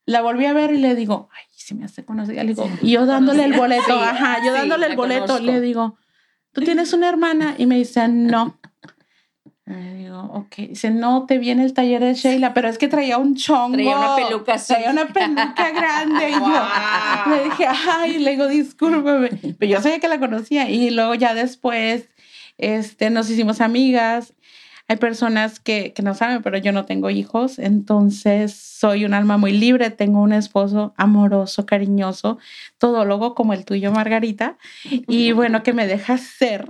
[0.07, 2.43] la volví a ver y le digo, ay, se me hace conocida.
[2.43, 5.97] Le digo, y yo dándole el boleto, ajá, yo dándole el boleto, le digo,
[6.55, 7.55] ¿tú tienes una hermana?
[7.59, 8.59] Y me dice, no.
[9.67, 10.57] Le digo, ok.
[10.69, 13.75] Dice, no, te viene el taller de Sheila, pero es que traía un chongo.
[13.75, 14.73] Traía una peluca así.
[14.73, 16.31] Traía una peluca grande.
[16.31, 19.31] Y yo le dije, ay, le digo, discúlpame.
[19.59, 20.71] Pero yo sabía que la conocía.
[20.71, 22.09] Y luego ya después
[22.57, 24.35] este, nos hicimos amigas
[24.87, 29.39] hay personas que, que, no saben, pero yo no tengo hijos, entonces soy un alma
[29.39, 32.39] muy libre, tengo un esposo amoroso, cariñoso,
[32.77, 36.69] todólogo como el tuyo, Margarita, y bueno, que me deja ser.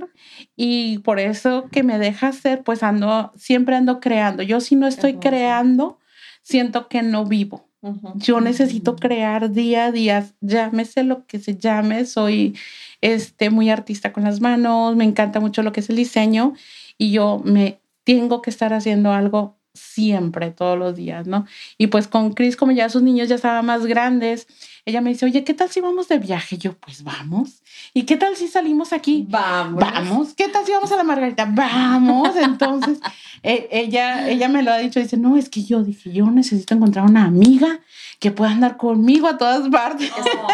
[0.55, 4.45] Y por eso que me deja ser, pues ando, siempre ando creando.
[4.45, 5.99] Yo si no estoy creando,
[6.43, 7.69] siento que no vivo.
[8.15, 12.57] Yo necesito crear día a día, llámese lo que se llame, soy
[13.03, 16.55] este, muy artista con las manos, me encanta mucho lo que es el diseño
[16.97, 21.47] y yo me tengo que estar haciendo algo siempre, todos los días, ¿no?
[21.77, 24.47] Y pues con Chris, como ya sus niños ya estaban más grandes,
[24.87, 26.59] ella me dice, oye, ¿qué tal si vamos de viaje?
[26.59, 27.63] Yo, pues vamos.
[27.93, 29.27] ¿Y qué tal si salimos aquí?
[29.29, 29.81] Vamos.
[29.81, 30.35] Vamos.
[30.35, 31.47] ¿Qué tal si vamos a la Margarita?
[31.47, 32.37] Vamos.
[32.37, 33.01] Entonces,
[33.43, 36.75] e, ella, ella me lo ha dicho, dice, no, es que yo dije, yo necesito
[36.75, 37.81] encontrar una amiga
[38.21, 40.13] que pueda andar conmigo a todas partes.
[40.17, 40.49] Oh,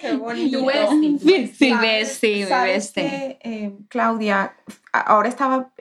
[0.00, 0.64] qué bonito.
[1.18, 1.74] Sí, sí.
[2.06, 4.54] sí, ¿Sabes que, eh, Claudia,
[4.92, 5.72] ahora estaba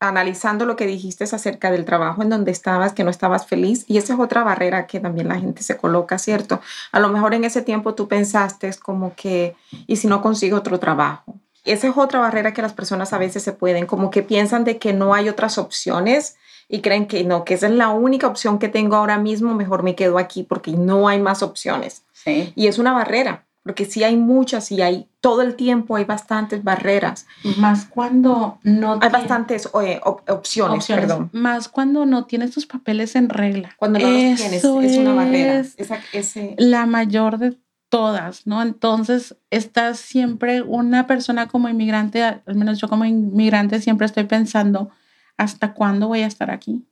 [0.00, 3.98] analizando lo que dijiste acerca del trabajo en donde estabas, que no estabas feliz, y
[3.98, 6.60] esa es otra barrera que también la gente se coloca, ¿cierto?
[6.92, 9.56] A lo mejor en ese tiempo tú pensaste como que,
[9.86, 11.34] ¿y si no consigo otro trabajo?
[11.64, 14.78] Esa es otra barrera que las personas a veces se pueden, como que piensan de
[14.78, 16.36] que no hay otras opciones
[16.68, 19.82] y creen que no, que esa es la única opción que tengo ahora mismo, mejor
[19.82, 22.04] me quedo aquí porque no hay más opciones.
[22.12, 22.52] Sí.
[22.54, 26.64] Y es una barrera, porque sí hay muchas y hay todo el tiempo hay bastantes
[26.64, 27.26] barreras.
[27.58, 31.04] Más cuando no Hay tienes bastantes eh, op- opciones, opciones.
[31.04, 31.28] perdón.
[31.34, 33.74] Más cuando no tienes tus papeles en regla.
[33.76, 35.58] Cuando no los tienes, Eso es una barrera.
[35.58, 37.58] es Esa- ese, la mayor de
[37.90, 38.62] todas, ¿no?
[38.62, 44.88] Entonces, estás siempre una persona como inmigrante, al menos yo como inmigrante siempre estoy pensando,
[45.36, 46.86] ¿hasta cuándo voy a estar aquí?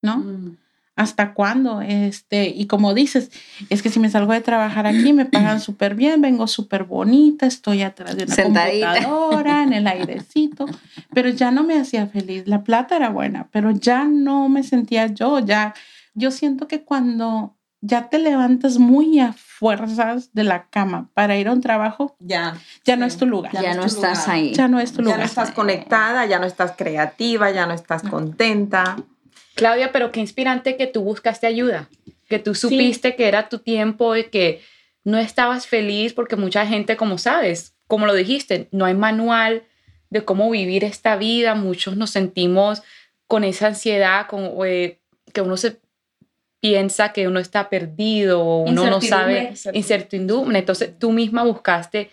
[0.00, 0.16] ¿no?
[0.16, 0.56] Mm.
[0.94, 1.80] ¿Hasta cuándo?
[1.80, 3.30] Este, y como dices,
[3.70, 7.46] es que si me salgo de trabajar aquí, me pagan súper bien, vengo súper bonita,
[7.46, 8.92] estoy atrás de una Sentadita.
[8.92, 10.66] computadora, en el airecito,
[11.14, 12.46] pero ya no me hacía feliz.
[12.46, 15.72] La plata era buena, pero ya no me sentía yo, ya,
[16.14, 21.48] yo siento que cuando ya te levantas muy a fuerzas de la cama para ir
[21.48, 23.50] a un trabajo, ya, ya no es tu lugar.
[23.52, 24.36] Ya, no no es tu estás lugar.
[24.36, 24.54] ahí.
[24.54, 25.18] Ya no es tu ya lugar.
[25.20, 28.96] no estás conectada, ya no estás creativa, ya no estás contenta.
[29.54, 31.88] Claudia, pero qué inspirante que tú buscaste ayuda,
[32.28, 34.62] que tú supiste que era tu tiempo y que
[35.04, 39.64] no estabas feliz porque mucha gente, como sabes, como lo dijiste, no hay manual
[40.10, 42.82] de cómo vivir esta vida, muchos nos sentimos
[43.26, 45.00] con esa ansiedad, con, eh,
[45.32, 45.80] que uno se
[46.60, 49.78] piensa que uno está perdido o uno no sabe, Incertidumbre.
[49.78, 52.10] incertidumbre, entonces tú misma buscaste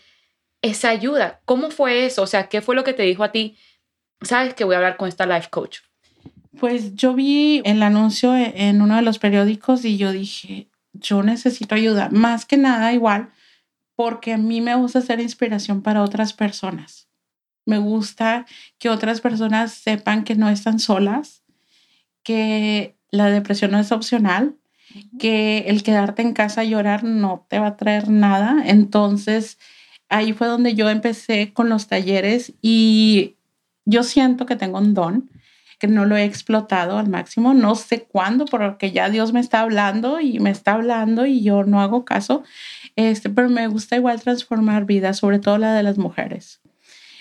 [0.62, 1.40] esa ayuda.
[1.46, 2.24] ¿Cómo fue eso?
[2.24, 3.58] O sea, ¿qué fue lo que te dijo a ti?
[4.22, 5.80] Sabes que voy a hablar con esta life coach.
[6.60, 11.24] Pues yo vi el anuncio e- en uno de los periódicos y yo dije, yo
[11.24, 13.30] necesito ayuda, más que nada igual,
[13.96, 17.08] porque a mí me gusta ser inspiración para otras personas.
[17.66, 18.46] Me gusta
[18.78, 21.44] que otras personas sepan que no están solas,
[22.24, 24.56] que la depresión no es opcional,
[25.20, 28.64] que el quedarte en casa a llorar no te va a traer nada.
[28.66, 29.60] Entonces,
[30.10, 33.36] ahí fue donde yo empecé con los talleres y
[33.86, 35.29] yo siento que tengo un don
[35.80, 37.54] que no lo he explotado al máximo.
[37.54, 41.64] No sé cuándo, porque ya Dios me está hablando y me está hablando y yo
[41.64, 42.44] no hago caso.
[42.96, 46.62] Este, pero me gusta igual transformar vidas, sobre todo la de las mujeres.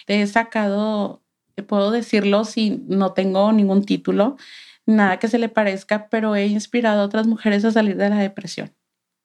[0.09, 1.23] He sacado,
[1.66, 4.37] puedo decirlo si no tengo ningún título,
[4.87, 8.18] nada que se le parezca, pero he inspirado a otras mujeres a salir de la
[8.18, 8.73] depresión.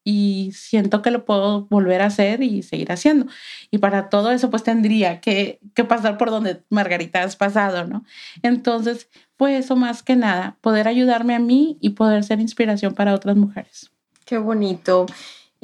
[0.04, 3.28] Y siento que lo puedo volver a hacer y seguir haciendo.
[3.72, 8.04] Y para todo eso, pues tendría que, que pasar por donde Margarita has pasado, ¿no?
[8.42, 13.14] Entonces, pues eso más que nada, poder ayudarme a mí y poder ser inspiración para
[13.14, 13.92] otras mujeres.
[14.26, 15.06] Qué bonito.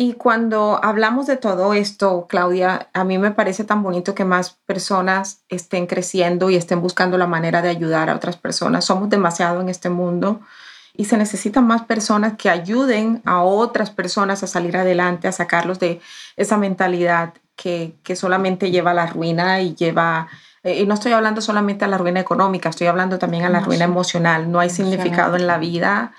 [0.02, 4.58] Y cuando hablamos de todo esto, Claudia, a mí me parece tan bonito que más
[4.66, 8.86] personas estén creciendo y estén buscando la manera de ayudar a otras personas.
[8.86, 10.40] Somos demasiado en este mundo
[11.00, 15.80] y se necesitan más personas que ayuden a otras personas a salir adelante, a sacarlos
[15.80, 16.02] de
[16.36, 20.28] esa mentalidad que, que solamente lleva a la ruina y lleva...
[20.62, 23.62] eh, y no estoy hablando solamente a la ruina económica, estoy hablando también a la
[23.62, 24.52] ruina emocional.
[24.52, 26.12] No hay significado en la vida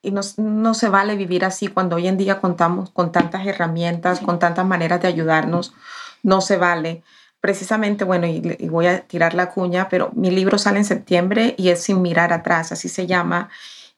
[0.00, 4.20] y no, no, se vale vivir así cuando hoy en día contamos con tantas herramientas,
[4.20, 4.24] sí.
[4.24, 5.74] con tantas maneras de ayudarnos,
[6.22, 7.02] no se vale.
[7.42, 11.54] Precisamente, bueno, y, y, voy a tirar la cuña, pero mi libro sale en septiembre
[11.58, 13.50] y es Sin mirar atrás, así se llama.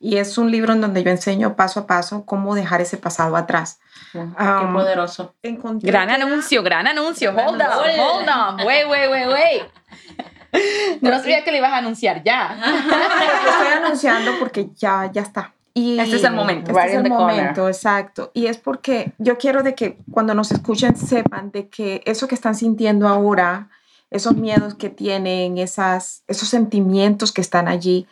[0.04, 3.36] Y es un libro en donde yo enseño paso a paso cómo dejar ese pasado
[3.36, 3.80] atrás.
[4.12, 5.34] Um, Qué poderoso.
[5.80, 7.30] Gran anuncio, gran anuncio.
[7.30, 8.66] Hold on, hold on.
[8.66, 11.00] Wait, wait, wait, wait.
[11.00, 12.54] No sabía que le ibas a anunciar ya.
[12.54, 15.54] Lo estoy anunciando porque ya, ya está.
[15.72, 16.72] Y este es el momento.
[16.72, 17.74] Este right es el momento, corner.
[17.74, 18.30] exacto.
[18.34, 22.34] Y es porque yo quiero de que cuando nos escuchen sepan de que eso que
[22.34, 23.70] están sintiendo ahora,
[24.10, 28.06] esos miedos que tienen, esas, esos sentimientos que están allí,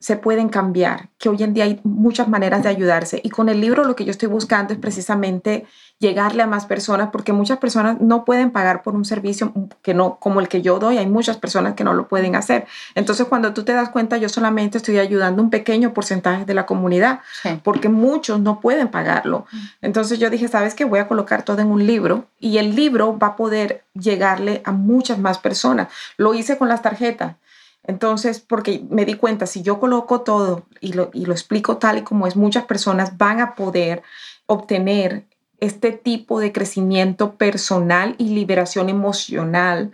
[0.00, 3.20] se pueden cambiar, que hoy en día hay muchas maneras de ayudarse.
[3.22, 5.66] Y con el libro lo que yo estoy buscando es precisamente
[5.98, 10.16] llegarle a más personas, porque muchas personas no pueden pagar por un servicio que no,
[10.16, 12.66] como el que yo doy, hay muchas personas que no lo pueden hacer.
[12.94, 16.64] Entonces, cuando tú te das cuenta, yo solamente estoy ayudando un pequeño porcentaje de la
[16.64, 17.60] comunidad, sí.
[17.62, 19.44] porque muchos no pueden pagarlo.
[19.82, 20.86] Entonces yo dije, ¿sabes qué?
[20.86, 24.72] Voy a colocar todo en un libro y el libro va a poder llegarle a
[24.72, 25.88] muchas más personas.
[26.16, 27.36] Lo hice con las tarjetas.
[27.82, 31.98] Entonces, porque me di cuenta, si yo coloco todo y lo, y lo explico tal
[31.98, 34.02] y como es, muchas personas van a poder
[34.46, 35.26] obtener
[35.60, 39.92] este tipo de crecimiento personal y liberación emocional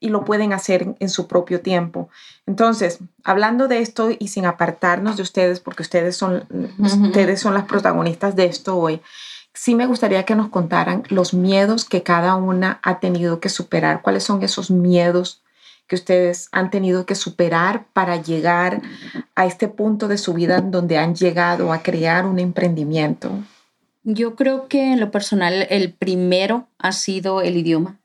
[0.00, 2.08] y lo pueden hacer en, en, su propio tiempo.
[2.46, 7.06] Entonces, hablando de esto y sin apartarnos de ustedes, porque ustedes son, uh -huh.
[7.08, 9.00] ustedes son las protagonistas de esto hoy,
[9.54, 14.02] sí me gustaría que nos contaran los miedos que cada una ha tenido que superar.
[14.02, 15.43] ¿Cuáles son esos miedos
[15.86, 18.82] que ustedes han tenido que superar para llegar
[19.34, 23.30] a este punto de su vida en donde han llegado a crear un emprendimiento?
[24.02, 28.00] Yo creo que en lo personal el primero ha sido el idioma.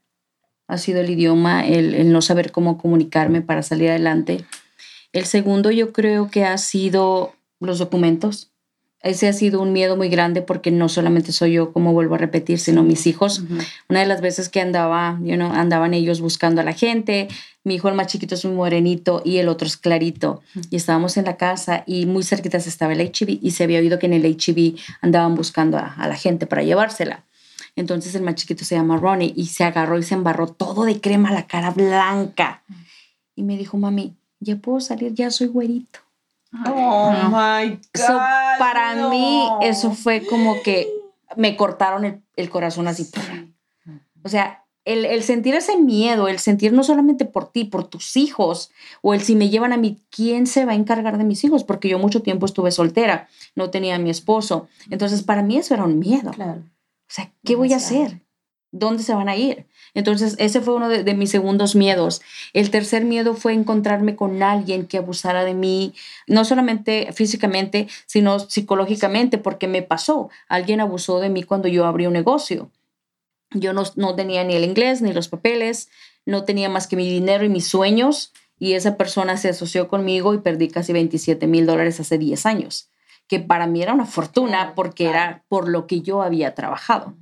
[0.68, 4.46] Ha sido el idioma, el, el no saber cómo comunicarme para salir adelante.
[5.12, 8.49] El segundo yo creo que ha sido los documentos.
[9.02, 12.18] Ese ha sido un miedo muy grande porque no solamente soy yo, como vuelvo a
[12.18, 13.44] repetir, sino mis hijos.
[13.88, 17.30] Una de las veces que andaba, you know, andaban ellos buscando a la gente,
[17.64, 20.42] mi hijo el más chiquito es muy morenito y el otro es clarito.
[20.70, 24.00] Y estábamos en la casa y muy cerquita estaba el HIV y se había oído
[24.00, 27.24] que en el HIV andaban buscando a, a la gente para llevársela.
[27.78, 31.00] Entonces el más chiquito se llama Ronnie y se agarró y se embarró todo de
[31.00, 32.64] crema la cara blanca.
[33.36, 36.00] Y me dijo, mami, ya puedo salir, ya soy güerito.
[36.66, 38.58] Oh my God.
[38.58, 40.88] para mí, eso fue como que
[41.36, 43.08] me cortaron el, el corazón así.
[44.24, 48.18] O sea, el, el, sentir ese miedo, el sentir no solamente por ti, por tus
[48.18, 48.72] hijos,
[49.02, 51.64] o el si me llevan a mí, ¿quién se va a encargar de mis hijos?
[51.64, 54.68] Porque yo mucho tiempo estuve soltera, no tenía a mi esposo.
[54.90, 56.32] Entonces, para mí eso era un miedo.
[56.32, 56.64] Claro.
[56.64, 58.22] O sea, ¿qué voy a hacer?
[58.72, 59.68] ¿Dónde se van a ir?
[59.94, 62.22] Entonces, ese fue uno de, mis segundos miedos.
[62.54, 65.94] El tercer miedo fue encontrarme con alguien que abusara de mí,
[66.28, 70.30] no solamente físicamente, sino psicológicamente, porque me pasó.
[70.48, 72.72] Alguien abusó de mí cuando yo abrí un negocio.
[73.52, 75.90] Yo no, no tenía ni el inglés ni los papeles,
[76.26, 80.34] no tenía más que mi dinero y mis sueños, y esa persona se asoció conmigo
[80.34, 82.90] y perdí casi 27 mil dólares hace 10 años,
[83.28, 87.16] que para mí era una fortuna porque era por lo que yo había trabajado.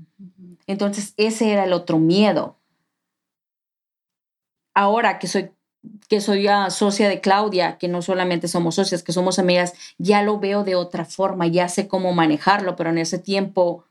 [0.68, 2.58] Entonces, ese era el otro miedo.
[4.74, 5.52] Ahora que soy
[6.10, 10.22] que soy ya socia de Claudia, que no solamente somos socias, que somos amigas, ya
[10.22, 13.86] lo veo de otra forma, ya sé cómo manejarlo, pero en ese tiempo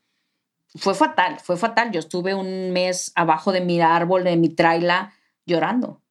[0.74, 1.90] fue fatal, fue fatal.
[1.92, 5.14] Yo estuve un mes abajo de mi árbol, de mi traila,
[5.46, 6.02] llorando,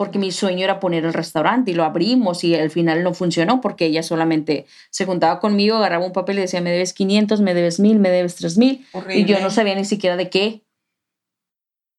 [0.00, 3.60] porque mi sueño era poner el restaurante y lo abrimos y al final no funcionó
[3.60, 7.52] porque ella solamente se juntaba conmigo, agarraba un papel y decía, me debes 500, me
[7.52, 10.64] debes 1000, me debes 3000 y yo no sabía ni siquiera de qué.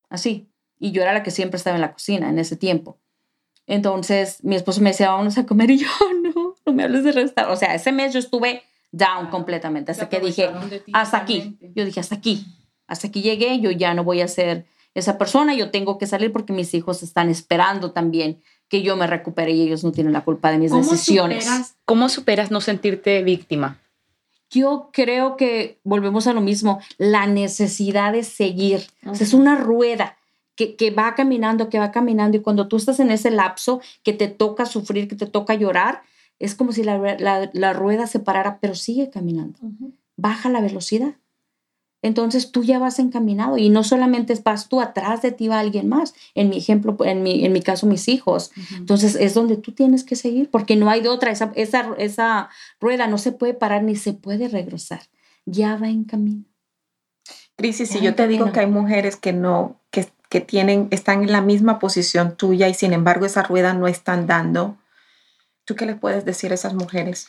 [0.09, 0.49] Así.
[0.79, 2.97] Y yo era la que siempre estaba en la cocina en ese tiempo.
[3.67, 5.87] Entonces mi esposo me decía, vamos a comer y yo,
[6.23, 7.53] no, no me hables de restaurante.
[7.53, 10.49] O sea, ese mes yo estuve down completamente hasta que dije,
[10.91, 11.55] hasta aquí.
[11.75, 12.47] Yo dije, hasta aquí.
[12.87, 16.31] Hasta aquí llegué, yo ya no voy a ser esa persona, yo tengo que salir
[16.31, 20.23] porque mis hijos están esperando también que yo me recupere y ellos no tienen la
[20.23, 21.75] culpa de mis decisiones.
[21.85, 23.79] ¿Cómo superas no sentirte víctima?
[24.49, 28.87] Yo creo que volvemos a lo mismo, la necesidad de seguir.
[29.19, 30.17] es una rueda
[30.55, 34.11] que, que, va caminando, que va caminando y cuando tú estás en ese lapso que
[34.13, 36.03] te toca sufrir, que te toca llorar,
[36.37, 36.97] es como si la,
[37.53, 39.59] la, rueda se parara, pero sigue caminando.
[40.17, 41.15] Baja la velocidad
[42.01, 45.87] entonces tú ya vas encaminado y no solamente vas tú, atrás de ti va alguien
[45.87, 46.15] más.
[46.33, 48.51] En mi ejemplo, en mi, en mi caso, mis hijos.
[48.75, 51.31] Entonces es donde tú tienes que seguir porque no hay de otra.
[51.31, 52.49] Esa, esa, esa
[52.79, 55.01] rueda no se puede parar ni se puede regresar.
[55.45, 56.45] Ya va en camino.
[57.55, 61.31] Crisis, si yo te digo que hay mujeres que no, que, que tienen, están en
[61.31, 64.77] la misma posición tuya y sin embargo esa rueda no están dando,
[65.65, 67.27] ¿tú qué le puedes decir a esas mujeres?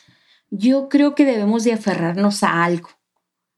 [0.49, 2.89] Yo creo que debemos de aferrarnos a algo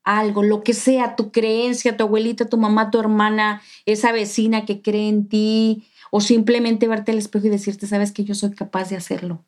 [0.06, 4.82] algo, lo que sea, tu creencia, tu abuelita, tu mamá, tu hermana, esa vecina que
[4.82, 8.90] cree en ti, o simplemente verte al espejo y decirte, sabes que yo soy capaz
[8.90, 9.44] de hacerlo.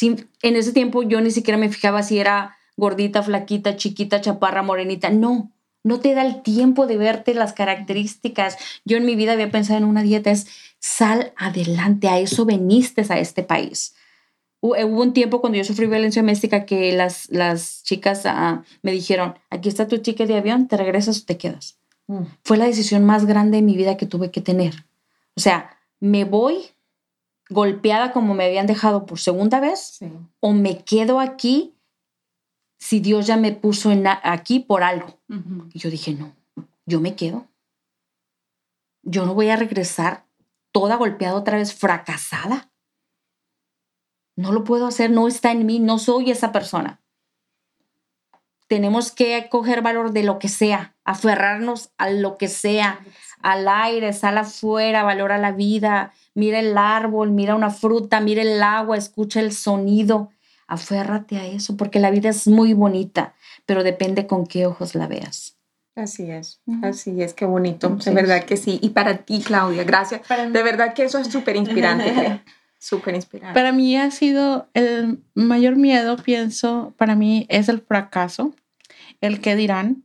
[0.00, 5.10] en ese tiempo yo ni siquiera me fijaba si era gordita, flaquita, chiquita, chaparra, morenita.
[5.10, 5.52] No,
[5.82, 8.56] no te da el tiempo de verte las características.
[8.84, 10.46] Yo en mi vida había pensado en una dieta, es
[10.78, 13.94] sal adelante, a eso veniste a este país.
[14.62, 18.92] Eh, hubo un tiempo cuando yo sufrí violencia doméstica que las, las chicas ah, me
[18.92, 21.78] dijeron, aquí está tu ticket de avión, te regresas o te quedas.
[22.06, 22.22] Mm.
[22.44, 24.86] Fue la decisión más grande de mi vida que tuve que tener.
[25.34, 26.66] O sea, me voy
[27.48, 30.00] golpeada como me habían dejado por segunda vez
[30.40, 31.74] o me quedo aquí
[32.78, 35.18] si Dios ya me puso en aquí por algo.
[35.72, 36.34] Y yo dije, no,
[36.86, 37.46] yo me quedo.
[39.02, 40.26] Yo no voy a regresar
[40.72, 42.71] toda golpeada otra vez, fracasada.
[44.36, 47.00] No lo puedo hacer, no está en mí, no soy esa persona.
[48.66, 53.00] Tenemos que coger valor de lo que sea, aferrarnos a lo que sea,
[53.42, 58.62] al aire, sal afuera, valora la vida, mira el árbol, mira una fruta, mira el
[58.62, 60.30] agua, escucha el sonido.
[60.66, 63.34] Aférrate a eso, porque la vida es muy bonita,
[63.66, 65.58] pero depende con qué ojos la veas.
[65.94, 68.78] Así es, así es, qué bonito, de verdad que sí.
[68.80, 70.22] Y para ti, Claudia, gracias.
[70.26, 72.40] De verdad que eso es súper inspirante.
[72.82, 73.54] Súper inspirante.
[73.54, 78.56] Para mí ha sido el mayor miedo, pienso, para mí es el fracaso,
[79.20, 80.02] el que dirán.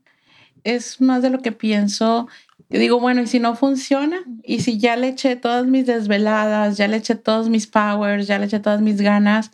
[0.64, 2.28] Es más de lo que pienso.
[2.70, 4.20] Yo digo, bueno, ¿y si no funciona?
[4.44, 8.38] ¿Y si ya le eché todas mis desveladas, ya le eché todos mis powers, ya
[8.38, 9.50] le eché todas mis ganas?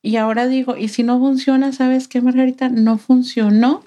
[0.00, 1.72] Y ahora digo, ¿y si no funciona?
[1.72, 2.70] ¿Sabes qué, Margarita?
[2.70, 3.84] No funcionó.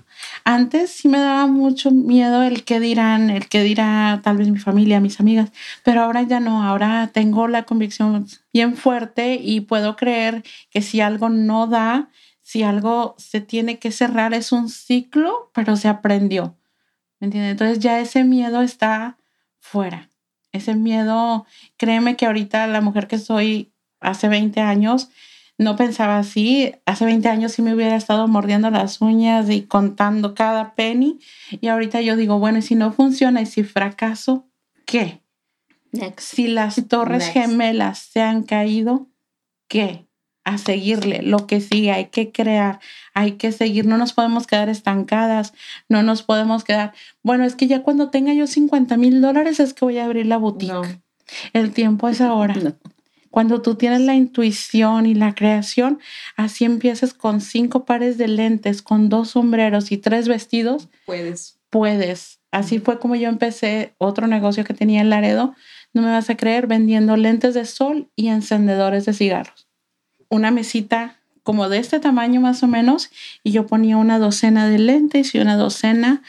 [0.52, 4.58] Antes sí me daba mucho miedo el que dirán, el que dirá tal vez mi
[4.58, 5.52] familia, mis amigas,
[5.84, 10.42] pero ahora ya no, ahora tengo la convicción bien fuerte y puedo creer
[10.72, 12.10] que si algo no da,
[12.42, 16.58] si algo se tiene que cerrar, es un ciclo, pero se aprendió.
[17.20, 17.52] ¿Me entiendes?
[17.52, 19.20] Entonces ya ese miedo está
[19.60, 20.10] fuera.
[20.52, 21.46] Ese miedo,
[21.78, 25.12] créeme que ahorita la mujer que soy hace 20 años,
[25.60, 26.74] no pensaba así.
[26.86, 31.20] Hace 20 años sí me hubiera estado mordiendo las uñas y contando cada penny.
[31.52, 34.48] Y ahorita yo digo, bueno, y si no funciona y si fracaso,
[34.86, 35.22] ¿qué?
[36.18, 39.10] Si las torres gemelas se han caído,
[39.68, 40.08] ¿qué?
[40.46, 42.80] A seguirle, lo que sigue, hay que crear,
[43.14, 45.54] hay que seguir, no nos podemos quedar estancadas,
[45.90, 49.74] no nos podemos quedar, bueno, es que ya cuando tenga yo 50 mil dólares es
[49.74, 51.02] que voy a abrir la boutique.
[51.52, 52.56] El tiempo es ahora.
[53.30, 56.00] Cuando tú tienes la intuición y la creación,
[56.36, 60.90] así empiezas con cinco pares de lentes, con dos sombreros y tres vestidos.
[61.06, 61.60] Puedes.
[61.70, 62.40] Puedes.
[62.52, 65.54] Así fue como yo empecé otro negocio que tenía en Laredo.
[65.94, 69.68] No me vas a creer, vendiendo lentes de sol y encendedores de cigarros.
[70.30, 71.19] Una mesita
[71.50, 73.10] como de este tamaño más o menos
[73.44, 76.22] y yo ponía una docena de lentes y una docena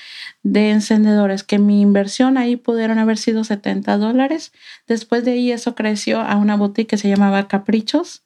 [0.42, 4.50] de encendedores, que mi inversión ahí pudieron haber sido 70 dólares.
[4.86, 8.22] Después de ahí eso creció a una boutique que se llamaba Caprichos.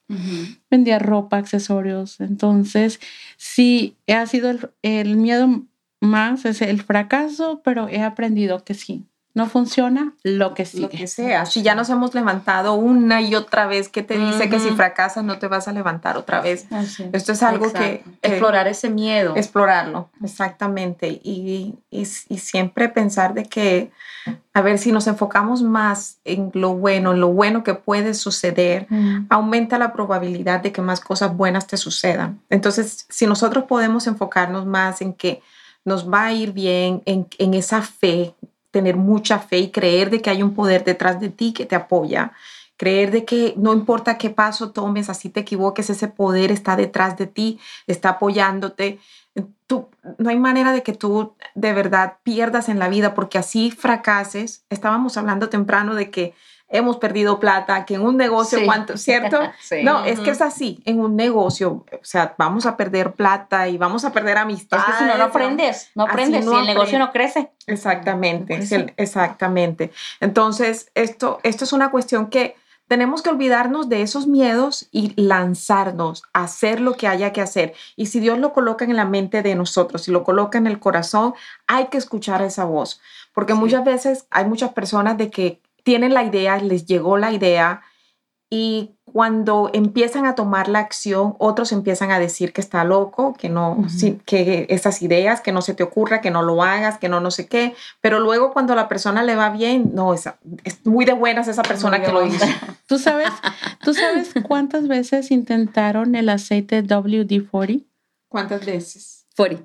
[0.70, 2.20] Vendía ropa, accesorios.
[2.20, 3.01] Entonces,
[3.38, 5.64] sí, ha sido el, el miedo
[6.01, 9.05] más, es el fracaso, pero he aprendido que sí,
[9.35, 10.82] no funciona, lo que sigue.
[10.82, 11.45] Lo que sea.
[11.45, 15.24] Si ya nos hemos levantado una y otra vez, ¿qué te dice que si fracasas
[15.24, 16.66] no te vas a levantar otra vez?
[17.12, 19.35] Esto es algo que, Explorar ese miedo.
[19.37, 21.20] Explorarlo, exactamente.
[21.24, 23.91] Y, y, siempre pensar de que,
[24.53, 28.87] a ver, si nos enfocamos más en lo bueno, en lo bueno que puede suceder,
[29.30, 32.41] aumenta la probabilidad de que más cosas buenas te sucedan.
[32.51, 35.43] Entonces, si nosotros podemos enfocarnos más en que
[35.85, 38.35] nos va a ir bien, en, en esa fe
[38.75, 41.77] tener mucha fe y creer de que hay un poder detrás de ti que te
[41.77, 42.33] apoya.
[42.77, 47.16] Creer de que no importa qué paso tomes, así te equivoques, ese poder está detrás
[47.16, 48.99] de ti, está apoyándote.
[49.68, 49.87] Tú,
[50.18, 54.64] no hay manera de que tú de verdad pierdas en la vida porque así fracases.
[54.70, 56.35] Estábamos hablando temprano de que
[56.75, 58.97] hemos perdido plata, que en un negocio, ¿cuánto?
[58.99, 59.41] ¿Cierto?
[59.85, 63.79] No, es que es así, en un negocio, o sea, vamos a perder plata y
[63.79, 64.79] vamos a perder amistad.
[64.79, 67.51] Es que si no, no aprendes, no aprendes, si el negocio no crece.
[67.66, 68.61] Exactamente,
[68.97, 69.93] exactamente.
[70.20, 72.57] Entonces, esto, esto es una cuestión que
[72.89, 77.75] tenemos que olvidarnos de esos miedos y lanzarnos a hacer lo que haya que hacer.
[77.97, 80.81] Y si Dios lo coloca en la mente de nosotros, si lo coloca en el
[80.81, 81.35] corazón,
[81.66, 83.01] hay que escuchar esa voz.
[83.33, 87.82] Porque muchas veces hay muchas personas de que tienen la idea, les llegó la idea
[88.51, 93.49] y cuando empiezan a tomar la acción, otros empiezan a decir que está loco, que
[93.49, 93.85] no,
[94.26, 97.30] que esas ideas, que no se te ocurra, que no lo hagas, que no no
[97.30, 100.28] sé qué, pero luego cuando la persona le va bien, no, es,
[100.64, 102.45] es muy de buenas esa persona que lo hizo.
[102.87, 103.30] ¿Tú sabes,
[103.82, 107.85] ¿Tú sabes cuántas veces intentaron el aceite WD-40?
[108.28, 109.26] ¿Cuántas veces?
[109.37, 109.64] 40.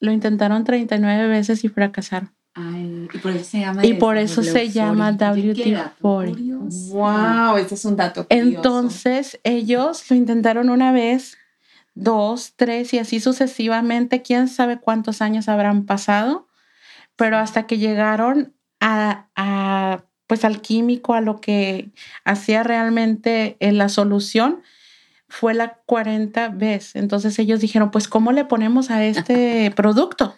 [0.00, 4.68] Lo intentaron 39 veces y fracasaron y por eso se llama, y por eso se
[4.68, 6.90] llama WT40.
[6.90, 8.26] Wow, este es un dato.
[8.26, 8.48] Curioso.
[8.48, 11.38] Entonces, ellos lo intentaron una vez,
[11.94, 14.20] dos, tres y así sucesivamente.
[14.20, 16.46] Quién sabe cuántos años habrán pasado,
[17.16, 21.90] pero hasta que llegaron a, a pues al químico, a lo que
[22.24, 24.62] hacía realmente en la solución,
[25.28, 26.96] fue la 40 veces.
[26.96, 30.36] Entonces ellos dijeron, pues, ¿cómo le ponemos a este producto?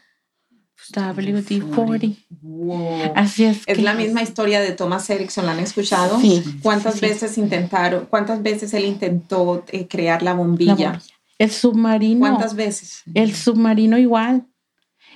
[0.92, 3.12] WD-40.
[3.14, 3.62] Así es.
[3.66, 6.20] Es la misma historia de Thomas Erickson, ¿la han escuchado?
[6.20, 6.42] Sí.
[6.62, 11.00] ¿Cuántas veces intentaron, cuántas veces él intentó eh, crear la bombilla?
[11.38, 12.20] El submarino.
[12.20, 13.02] ¿Cuántas veces?
[13.14, 14.46] El submarino igual.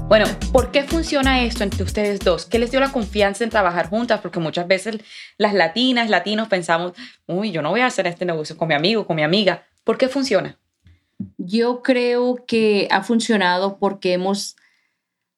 [0.07, 2.45] Bueno, ¿por qué funciona esto entre ustedes dos?
[2.45, 4.21] ¿Qué les dio la confianza en trabajar juntas?
[4.21, 4.99] Porque muchas veces
[5.39, 6.93] las latinas, latinos pensamos,
[7.25, 9.65] uy, yo no voy a hacer este negocio con mi amigo, con mi amiga.
[9.83, 10.59] ¿Por qué funciona?
[11.39, 14.57] Yo creo que ha funcionado porque hemos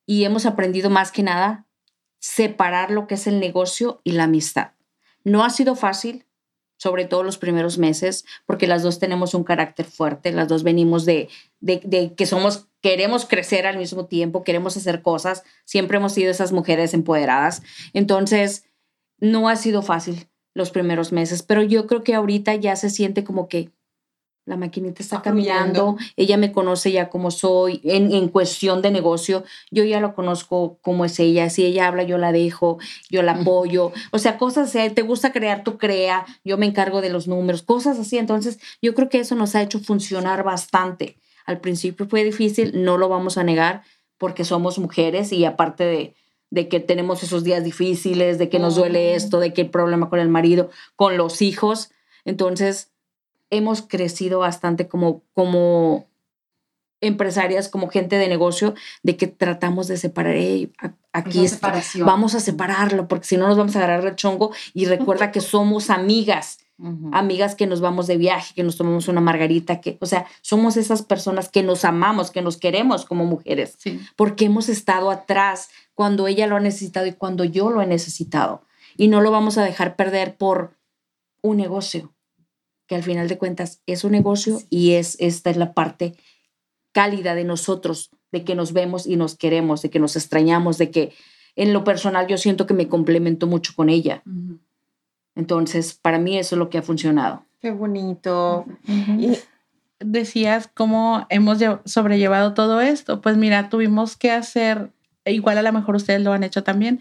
[0.06, 1.66] y hemos aprendido más que nada
[2.18, 4.72] separar lo que es el negocio y la amistad.
[5.24, 6.26] No ha sido fácil,
[6.76, 11.04] sobre todo los primeros meses, porque las dos tenemos un carácter fuerte, las dos venimos
[11.04, 11.28] de,
[11.60, 16.52] de, que somos, queremos crecer al mismo tiempo, queremos hacer cosas, siempre hemos sido esas
[16.52, 17.62] mujeres empoderadas.
[17.92, 18.64] Entonces,
[19.18, 23.24] no ha sido fácil los primeros meses, pero yo creo que ahorita ya se siente
[23.24, 23.70] como que
[24.46, 29.44] la maquinita está cambiando, ella me conoce ya como soy, en, en, cuestión de negocio,
[29.70, 32.78] yo ya lo conozco como es ella, si ella habla yo la dejo,
[33.08, 37.08] yo la apoyo, o sea, cosas te gusta crear, tú crea, yo me encargo de
[37.08, 41.16] los números, cosas así, entonces yo creo que eso nos ha hecho funcionar bastante.
[41.46, 43.82] Al principio fue difícil, no lo vamos a negar,
[44.18, 46.14] porque somos mujeres y aparte de,
[46.50, 50.08] de que tenemos esos días difíciles, de que nos duele esto, de que el problema
[50.08, 51.90] con el marido, con los hijos,
[52.24, 52.93] entonces
[53.56, 56.06] hemos crecido bastante como, como
[57.06, 60.36] empresarias, como gente de negocio, de que tratamos de separar,
[61.12, 61.46] aquí
[62.00, 64.52] vamos a separarlo, porque si no nos vamos a agarrar el chongo.
[64.72, 66.58] Y recuerda que somos amigas,
[67.12, 70.76] amigas que nos vamos de viaje, que nos tomamos una margarita, que, o sea, somos
[70.76, 73.76] esas personas que nos amamos, que nos queremos como mujeres,
[74.16, 78.62] porque hemos estado atrás cuando ella lo ha necesitado y cuando yo lo he necesitado.
[78.96, 80.76] Y no lo vamos a dejar perder por
[81.42, 82.13] un negocio
[82.86, 86.14] que al final de cuentas es un negocio y es esta es la parte
[86.92, 90.90] cálida de nosotros, de que nos vemos y nos queremos, de que nos extrañamos, de
[90.90, 91.12] que
[91.56, 94.22] en lo personal yo siento que me complemento mucho con ella.
[95.34, 97.44] Entonces, para mí eso es lo que ha funcionado.
[97.60, 98.66] Qué bonito.
[98.86, 99.36] y
[99.98, 103.20] decías cómo hemos sobrellevado todo esto.
[103.20, 104.92] Pues mira, tuvimos que hacer,
[105.24, 107.00] igual a lo mejor ustedes lo han hecho también,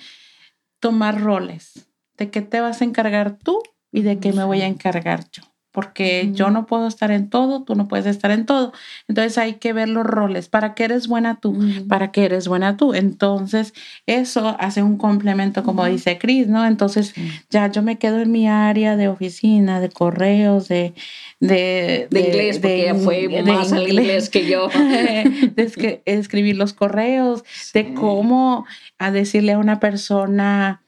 [0.79, 1.87] tomar roles.
[2.17, 3.61] ¿De qué te vas a encargar tú
[3.91, 5.43] y de qué me voy a encargar yo?
[5.73, 8.73] Porque yo no puedo estar en todo, tú no puedes estar en todo.
[9.07, 10.47] Entonces hay que ver los roles.
[10.47, 11.57] ¿Para qué eres buena tú?
[11.89, 12.93] ¿Para qué eres buena tú?
[12.93, 13.73] Entonces
[14.05, 16.63] eso hace un complemento, como dice Cris, ¿no?
[16.65, 17.15] Entonces
[17.49, 20.93] ya yo me quedo en mi área de oficina, de correos, de...
[21.39, 24.69] De, de, inglés, porque ella fue más al inglés que yo.
[25.55, 27.43] de escribir los correos,
[27.73, 28.65] de cómo
[28.97, 30.81] a decirle a una persona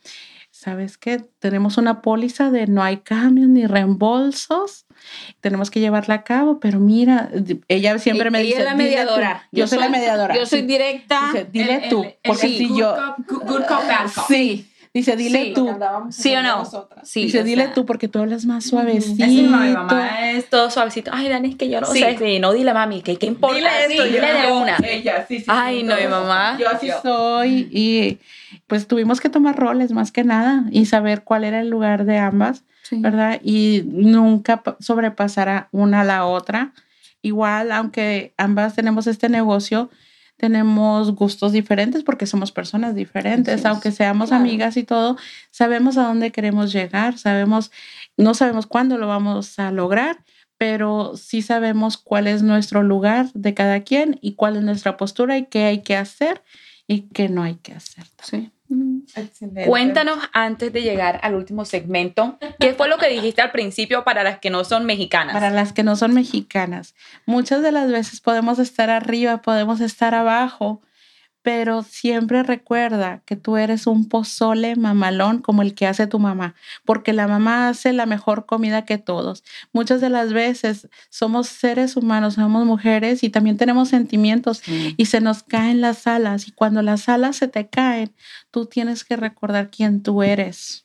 [0.65, 1.23] ¿sabes qué?
[1.37, 4.87] Tenemos una póliza de no hay cambios ni reembolsos,
[5.39, 7.29] tenemos que llevarla a cabo, pero mira,
[7.67, 8.55] ella siempre me dice...
[8.55, 9.47] Ella es la mediadora.
[9.51, 10.35] Yo, soy, la mediadora.
[10.35, 11.33] Yo soy directa.
[11.51, 12.95] dile tú, porque si yo...
[13.27, 14.25] good cop, bad cop.
[14.27, 14.67] Sí.
[14.91, 15.69] Dice, dile tú.
[16.09, 16.63] Sí o no.
[17.03, 19.23] Sí, Dice, dile tú porque tú hablas más suavecito.
[19.23, 21.11] Es mi mamá es todo suavecito.
[21.13, 22.17] Ay, Dani, es que yo no sé.
[22.17, 24.03] Sí, no, dile mami, ¿qué, qué importa dile esto?
[24.05, 24.77] Dile de una.
[24.77, 25.45] Ella, sí, sí.
[25.47, 26.57] Ay, no, mi mamá.
[26.57, 27.67] Yo así soy.
[27.71, 28.19] Y
[28.67, 32.17] pues tuvimos que tomar roles más que nada y saber cuál era el lugar de
[32.17, 33.39] ambas, ¿verdad?
[33.43, 36.73] Y nunca sobrepasar a una a la otra.
[37.21, 39.89] Igual, aunque ambas tenemos este negocio,
[40.37, 45.17] tenemos gustos diferentes porque somos personas diferentes, aunque seamos amigas y todo,
[45.49, 47.71] sabemos a dónde queremos llegar, sabemos,
[48.17, 50.23] no sabemos cuándo lo vamos a lograr,
[50.57, 55.37] pero sí sabemos cuál es nuestro lugar de cada quien y cuál es nuestra postura
[55.37, 56.41] y qué hay que hacer
[56.87, 58.05] y qué no hay que hacer.
[58.21, 58.51] Sí.
[59.67, 64.23] Cuéntanos antes de llegar al último segmento, ¿qué fue lo que dijiste al principio para
[64.23, 65.33] las que no son mexicanas?
[65.33, 66.95] Para las que no son mexicanas.
[67.25, 70.81] Muchas de las veces podemos estar arriba, podemos estar abajo,
[71.45, 76.55] pero siempre recuerda que tú eres un pozole mamalón como el que hace tu mamá,
[76.85, 79.43] porque la mamá hace la mejor comida que todos.
[79.71, 85.21] Muchas de las veces somos seres humanos, somos mujeres y también tenemos sentimientos y se
[85.21, 88.11] nos caen las alas y cuando las alas se te caen,
[88.49, 90.84] tú tienes que recordar quién tú eres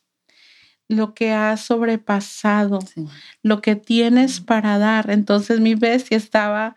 [0.91, 2.79] lo que has sobrepasado,
[3.41, 5.09] lo que tienes para dar.
[5.09, 6.75] Entonces mi bestia estaba,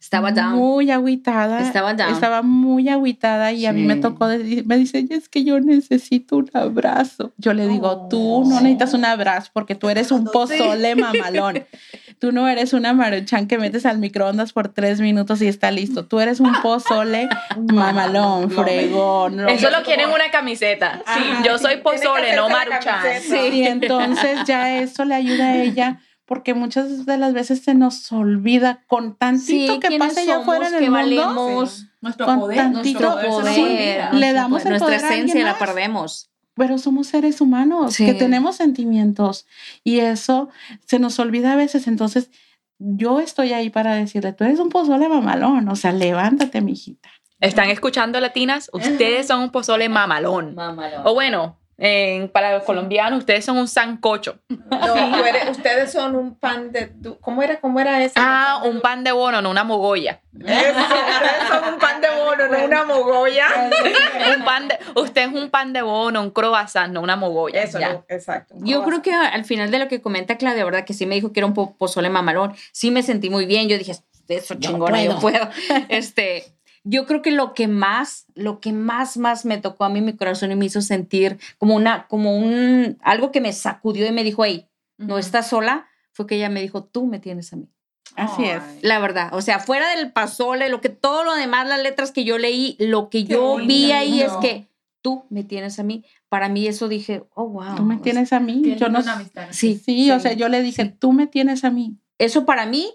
[0.00, 1.60] estaba muy aguitada.
[1.60, 6.36] Estaba Estaba muy aguitada y a mí me tocó, me dice, es que yo necesito
[6.36, 7.32] un abrazo.
[7.38, 11.64] Yo le digo, tú no necesitas un abrazo porque tú eres un pozole mamalón.
[12.22, 16.06] Tú no eres una maruchan que metes al microondas por tres minutos y está listo.
[16.06, 19.48] Tú eres un pozole mamalón, fregón.
[19.48, 21.02] Eso lo quieren una camiseta.
[21.16, 23.20] Sí, yo soy pozole, no maruchan.
[23.20, 27.74] Sí, y entonces ya eso le ayuda a ella porque muchas de las veces se
[27.74, 31.68] nos olvida con tantito que pasa allá afuera en el mundo.
[32.02, 37.40] Nuestro con poder, tantito poder, le damos el nuestra esencia la perdemos pero somos seres
[37.40, 39.46] humanos que tenemos sentimientos
[39.84, 40.48] y eso
[40.86, 41.86] se nos olvida a veces.
[41.86, 42.30] Entonces,
[42.78, 47.08] yo estoy ahí para decirle, tú eres un pozole mamalón, o sea, levántate, mijita.
[47.40, 48.70] ¿Están escuchando latinas?
[48.72, 50.54] Ustedes son un pozole mamalón.
[50.54, 51.02] Mamalón.
[51.04, 54.38] O bueno, en- para los colombianos, ustedes son un sancocho.
[54.48, 56.92] No, eres- ustedes son un pan de...
[57.20, 57.58] ¿Cómo era?
[57.60, 58.14] ¿Cómo era ese?
[58.16, 60.20] Ah, un pan de bono, no una mogolla.
[60.38, 63.46] Eso, ustedes son un pan de bono, no una mogolla.
[64.38, 67.62] Un pan de, usted es un pan de bono, un croissant, no una mogolla.
[67.62, 67.92] Eso, Ya.
[67.94, 68.54] no, exacto.
[68.58, 70.84] Yo creo que al final de lo que comenta Claudia, ¿verdad?
[70.84, 72.54] Que sí me dijo que era un po- pozole mamalón.
[72.72, 73.68] Sí me sentí muy bien.
[73.68, 73.92] Yo dije,
[74.28, 75.48] eso chingona, yo puedo.
[75.88, 76.44] Este,
[76.84, 80.16] yo creo que lo que más, lo que más, más me tocó a mí mi
[80.16, 84.24] corazón y me hizo sentir como una, como un, algo que me sacudió y me
[84.24, 84.68] dijo, hey,
[84.98, 87.68] no estás sola, fue que ella me dijo, tú me tienes a mí.
[88.16, 88.62] Así es.
[88.82, 92.24] La verdad, o sea, fuera del pasole, lo que todo lo demás, las letras que
[92.24, 94.68] yo leí, lo que Qué yo vi ahí es que
[95.02, 96.04] tú me tienes a mí.
[96.28, 97.76] Para mí eso dije, oh, wow.
[97.76, 98.76] Tú me tienes a mí.
[98.76, 99.02] Yo no.
[99.50, 101.96] Sí, Sí, o sea, yo le dije, tú me tienes a mí.
[102.18, 102.92] eso para mí,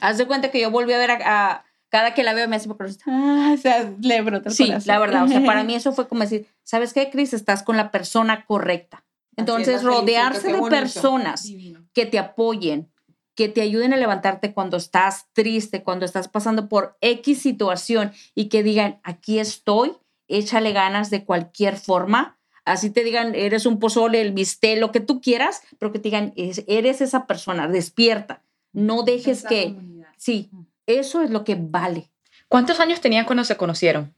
[0.00, 1.18] haz de cuenta que yo volví a ver a,
[1.50, 4.66] a- cada que la veo me hace por Ah, o sea, le brota el Sí,
[4.66, 4.88] corazón.
[4.88, 7.34] la verdad, o sea, para mí eso fue como decir, ¿sabes qué, Cris?
[7.34, 9.04] Estás con la persona correcta.
[9.36, 10.68] Entonces, felicito, rodearse de bonito.
[10.70, 11.50] personas
[11.92, 12.90] que te apoyen,
[13.34, 18.48] que te ayuden a levantarte cuando estás triste, cuando estás pasando por X situación y
[18.48, 19.92] que digan, aquí estoy,
[20.28, 22.38] échale ganas de cualquier forma.
[22.66, 26.04] Así te digan, eres un pozole, el bistec, lo que tú quieras, pero que te
[26.10, 28.42] digan, "Es- eres esa persona, despierta.
[28.72, 29.74] No dejes que...
[30.18, 30.50] Sí,
[30.98, 32.10] eso es lo que vale.
[32.48, 34.14] ¿Cuántos años tenían cuando se conocieron?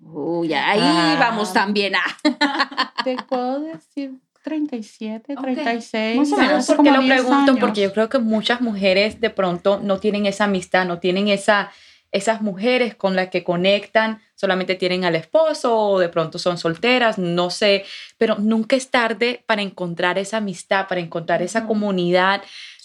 [0.00, 1.16] Uy, ahí Ah.
[1.18, 1.94] vamos también.
[1.96, 2.92] Ah.
[3.04, 4.12] Te puedo decir
[4.42, 5.42] 37, Ok.
[5.42, 6.16] 36.
[6.18, 7.52] Más o ¿Sabes menos, por como qué lo 10 pregunto?
[7.52, 7.60] años.
[7.60, 11.70] Porque yo creo que muchas mujeres de pronto no tienen esa amistad, no tienen esa,
[12.12, 17.16] esas mujeres con las que conectan, solamente tienen al esposo o de pronto son solteras,
[17.18, 17.84] no sé,
[18.18, 22.42] pero nunca es tarde para encontrar esa amistad, para encontrar esa comunidad.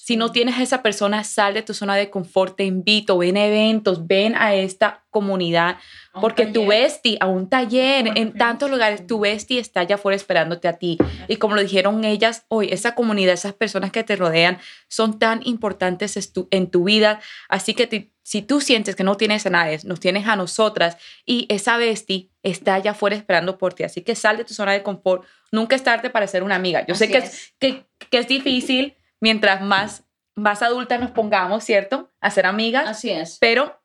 [0.09, 3.37] Si no tienes a esa persona, sal de tu zona de confort, te invito, ven
[3.37, 5.77] a eventos, ven a esta comunidad,
[6.19, 10.67] porque tu bestie, a un taller, en tantos lugares, tu bestie está allá afuera esperándote
[10.67, 10.97] a ti.
[11.27, 14.57] Y como lo dijeron ellas hoy, esa comunidad, esas personas que te rodean
[14.87, 16.17] son tan importantes
[16.49, 17.19] en tu vida.
[17.47, 21.45] Así que si tú sientes que no tienes a nadie, nos tienes a nosotras y
[21.49, 23.83] esa bestie está allá afuera esperando por ti.
[23.83, 25.23] Así que sal de tu zona de confort.
[25.51, 26.83] Nunca es tarde para ser una amiga.
[26.87, 27.25] Yo sé Así que es.
[27.25, 30.03] es, que, que es difícil mientras más,
[30.35, 32.11] más adultas nos pongamos, ¿cierto?
[32.21, 33.37] A ser amigas, Así es.
[33.39, 33.79] pero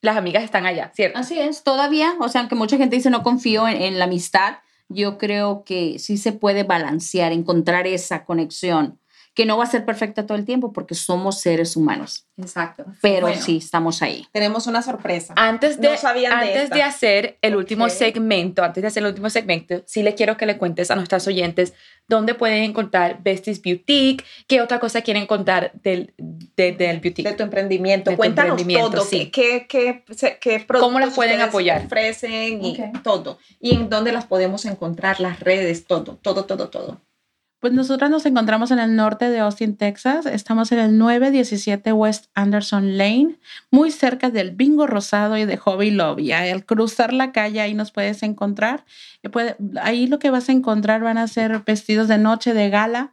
[0.00, 1.18] las amigas están allá, ¿cierto?
[1.18, 4.58] Así es, todavía, o sea, aunque mucha gente dice no confío en, en la amistad,
[4.88, 8.98] yo creo que sí se puede balancear, encontrar esa conexión,
[9.34, 12.84] que no va a ser perfecta todo el tiempo porque somos seres humanos, Exacto.
[13.02, 13.42] pero Bueno.
[13.42, 14.26] sí estamos ahí.
[14.32, 15.34] Tenemos una sorpresa.
[15.36, 16.74] Antes de, No sabían de antes esta.
[16.76, 17.90] de hacer el último Ok.
[17.90, 21.26] segmento, antes de hacer el último segmento, sí le quiero que le cuentes a nuestras
[21.26, 21.74] oyentes
[22.06, 27.28] dónde pueden encontrar Besties Boutique, qué otra cosa quieren contar del, de- del boutique.
[27.28, 28.10] de tu emprendimiento.
[28.10, 29.04] De tu Cuéntanos emprendimiento, todo.
[29.04, 29.30] sí.
[29.32, 31.86] ¿Qué, qué, qué, qué productos ¿Cómo las pueden apoyar?
[31.86, 33.02] Ofrecen y Ok.
[33.02, 33.38] todo.
[33.58, 37.00] Y en dónde las podemos encontrar, las redes, todo, todo, todo, todo.
[37.64, 40.26] Pues nosotras nos encontramos en el norte de Austin, Texas.
[40.26, 43.38] Estamos en el 917 West Anderson Lane,
[43.70, 46.32] muy cerca del Bingo Rosado y de Hobby Lobby.
[46.32, 48.84] Al cruzar la calle ahí nos puedes encontrar.
[49.32, 53.12] Puede- ahí lo que vas a encontrar van a ser vestidos de noche, de gala,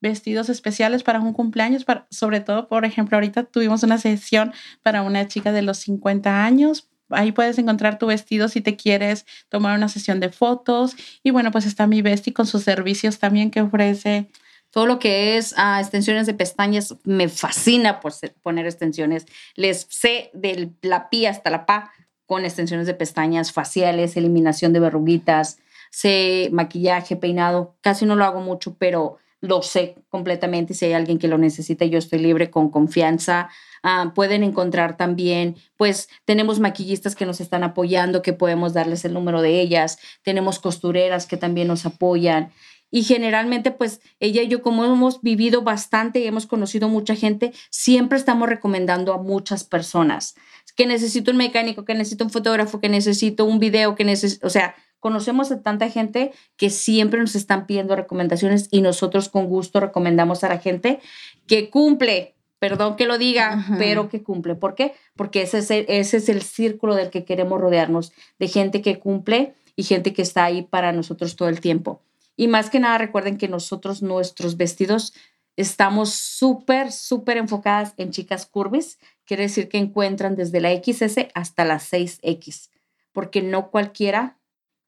[0.00, 5.28] vestidos especiales para un cumpleaños, sobre todo, por ejemplo, ahorita tuvimos una sesión para una
[5.28, 6.88] chica de los 50 años.
[7.12, 10.96] Ahí puedes encontrar tu vestido si te quieres tomar una sesión de fotos.
[11.22, 14.28] Y bueno, pues está mi Besti con sus servicios también que ofrece.
[14.70, 19.26] Todo lo que es ah, extensiones de pestañas, me fascina por poner extensiones.
[19.54, 21.92] Les sé de la pi hasta la pa
[22.26, 25.58] con extensiones de pestañas faciales, eliminación de verruguitas,
[25.90, 27.76] sé maquillaje, peinado.
[27.82, 30.72] Casi no lo hago mucho, pero lo sé completamente.
[30.72, 33.50] Si hay alguien que lo necesita, yo estoy libre con confianza.
[33.82, 39.12] Ah, pueden encontrar también, pues tenemos maquillistas que nos están apoyando, que podemos darles el
[39.12, 39.98] número de ellas.
[40.22, 42.52] Tenemos costureras que también nos apoyan.
[42.94, 47.52] Y generalmente, pues ella y yo, como hemos vivido bastante y hemos conocido mucha gente,
[47.70, 50.34] siempre estamos recomendando a muchas personas
[50.76, 54.50] que necesito un mecánico, que necesito un fotógrafo, que necesito un video, que necesito, o
[54.50, 59.80] sea, conocemos a tanta gente que siempre nos están pidiendo recomendaciones y nosotros con gusto
[59.80, 61.00] recomendamos a la gente
[61.46, 63.76] que cumple, perdón que lo diga, Ajá.
[63.78, 64.54] pero que cumple.
[64.54, 64.94] ¿Por qué?
[65.16, 68.98] Porque ese es, el, ese es el círculo del que queremos rodearnos, de gente que
[68.98, 72.02] cumple y gente que está ahí para nosotros todo el tiempo.
[72.36, 75.12] Y más que nada, recuerden que nosotros, nuestros vestidos,
[75.56, 78.98] estamos súper, súper enfocadas en chicas curvis.
[79.24, 82.70] Quiere decir que encuentran desde la XS hasta la 6X,
[83.12, 84.38] porque no cualquiera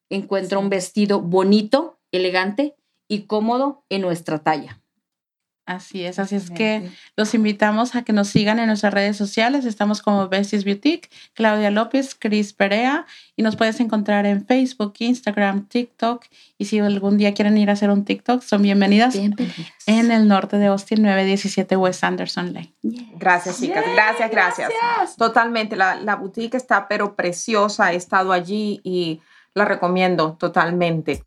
[0.08, 2.76] encuentra un vestido bonito, elegante
[3.08, 4.83] y cómodo en nuestra talla.
[5.66, 9.64] Así es, así es que los invitamos a que nos sigan en nuestras redes sociales.
[9.64, 15.66] Estamos como Besties Boutique, Claudia López, Cris Perea y nos puedes encontrar en Facebook, Instagram,
[15.66, 16.26] TikTok
[16.58, 19.56] y si algún día quieren ir a hacer un TikTok, son bienvenidas, Bienvenidas.
[19.86, 22.74] en el norte de Austin, 917 West Anderson Lane.
[22.82, 23.84] Gracias, chicas.
[23.94, 24.70] Gracias, gracias.
[25.16, 25.76] Totalmente.
[25.76, 27.92] La, la boutique está pero preciosa.
[27.94, 29.20] He estado allí y
[29.54, 31.22] la recomiendo totalmente.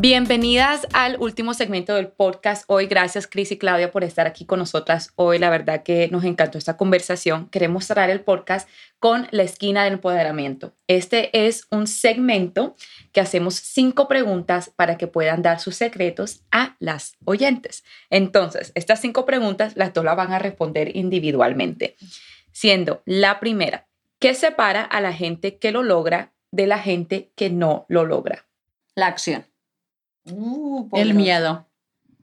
[0.00, 2.86] Bienvenidas al último segmento del podcast hoy.
[2.86, 5.40] Gracias Cris y Claudia por estar aquí con nosotras hoy.
[5.40, 7.48] La verdad que nos encantó esta conversación.
[7.48, 8.68] Queremos cerrar el podcast
[9.00, 10.72] con la esquina del empoderamiento.
[10.86, 12.76] Este es un segmento
[13.10, 17.82] que hacemos cinco preguntas para que puedan dar sus secretos a las oyentes.
[18.08, 21.96] Entonces, estas cinco preguntas las dos las van a responder individualmente.
[22.52, 23.88] Siendo la primera,
[24.20, 28.46] ¿qué separa a la gente que lo logra de la gente que no lo logra?
[28.94, 29.44] La acción.
[30.92, 31.66] El miedo.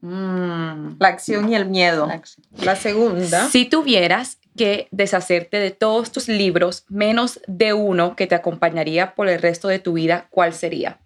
[0.02, 2.08] Mm, la acción y el miedo.
[2.64, 3.50] La segunda.
[3.50, 9.28] Si tuvieras que deshacerte de todos tus libros, menos de uno que te acompañaría por
[9.28, 11.00] el resto de tu vida, ¿cuál sería?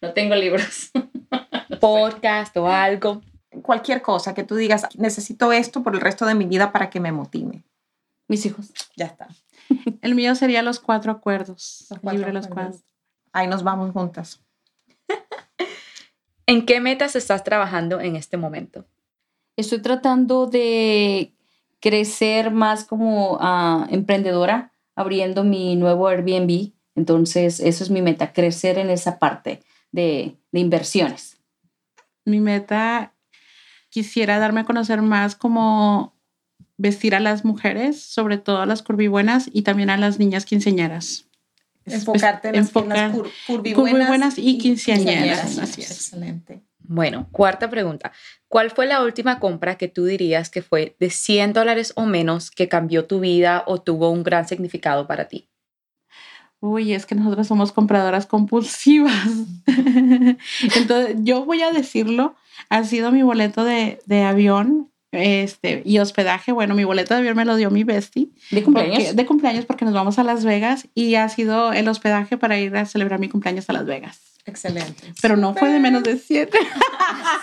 [0.00, 0.90] No tengo libros.
[1.80, 3.22] Podcast o algo.
[3.62, 7.00] Cualquier cosa que tú digas, necesito esto por el resto de mi vida para que
[7.00, 7.62] me motive.
[8.28, 8.72] Mis hijos.
[8.96, 9.28] Ya está.
[10.02, 11.86] El mío sería los cuatro acuerdos.
[11.90, 12.76] Los cuatro Libre los acuerdos.
[12.76, 12.90] cuatro.
[13.32, 14.40] Ahí nos vamos juntas.
[16.50, 18.84] ¿En qué metas estás trabajando en este momento?
[19.54, 21.32] Estoy tratando de
[21.78, 26.72] crecer más como ah, emprendedora, abriendo mi nuevo Airbnb.
[26.96, 31.38] Entonces, eso es mi meta, crecer en esa parte de, de inversiones.
[32.24, 33.14] Mi meta
[33.88, 36.16] quisiera darme a conocer más como
[36.76, 41.29] vestir a las mujeres, sobre todo a las curvibuenas y también a las niñas quinceañeras.
[41.86, 45.58] Enfocarte en las Enfocar- cur- curvibuenas curvibuenas y quinceañeras.
[45.78, 46.62] Excelente.
[46.82, 48.12] Bueno, cuarta pregunta.
[48.48, 52.50] ¿Cuál fue la última compra que tú dirías que fue de 100 dólares o menos
[52.50, 55.48] que cambió tu vida o tuvo un gran significado para ti?
[56.62, 59.14] Uy, es que nosotros somos compradoras compulsivas.
[60.74, 62.34] Entonces, yo voy a decirlo,
[62.68, 66.52] ha sido mi boleto de, de avión este, y hospedaje.
[66.52, 68.28] Bueno, mi boleto de avión me lo dio mi bestie.
[68.50, 69.16] ¿De porque- cumpleaños?
[69.16, 72.76] de cumpleaños porque nos vamos a Las Vegas y ha sido el hospedaje para ir
[72.76, 74.20] a celebrar mi cumpleaños a Las Vegas.
[74.46, 75.12] Excelente.
[75.20, 76.58] Pero no fue de menos de siete.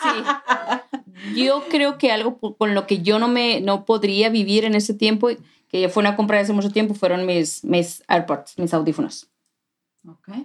[0.03, 1.41] Sí.
[1.41, 4.93] Yo creo que algo con lo que yo no me no podría vivir en ese
[4.93, 5.29] tiempo,
[5.67, 9.27] que ya fue una compra de hace mucho tiempo, fueron mis, mis AirPods, mis audífonos.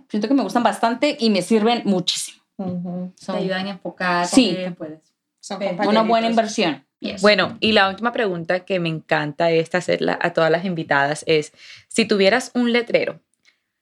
[0.09, 2.43] Siento que me gustan bastante y me sirven muchísimo.
[2.57, 3.13] Ujú.
[3.17, 4.27] Son a enfocar.
[4.27, 4.57] Sí.
[4.77, 5.01] puedes.
[5.41, 6.85] Son una buena inversión.
[7.21, 11.53] Bueno, y la última pregunta que me encanta esta hacerla a todas las invitadas es,
[11.89, 13.21] si tuvieras un letrero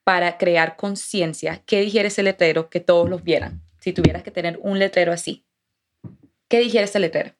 [0.05, 3.62] para crear conciencia, ¿qué dijera ese letrero que todos los vieran?
[3.79, 5.45] Si tuvieras que tener un letrero así,
[6.49, 7.35] ¿qué dijera ese letrero?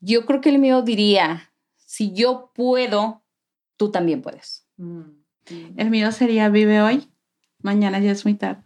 [0.00, 3.22] Yo creo que el mío diría, si yo puedo,
[3.76, 4.66] tú también puedes.
[5.76, 7.08] El mío sería vive hoy,
[7.62, 8.62] mañana ya es muy tarde.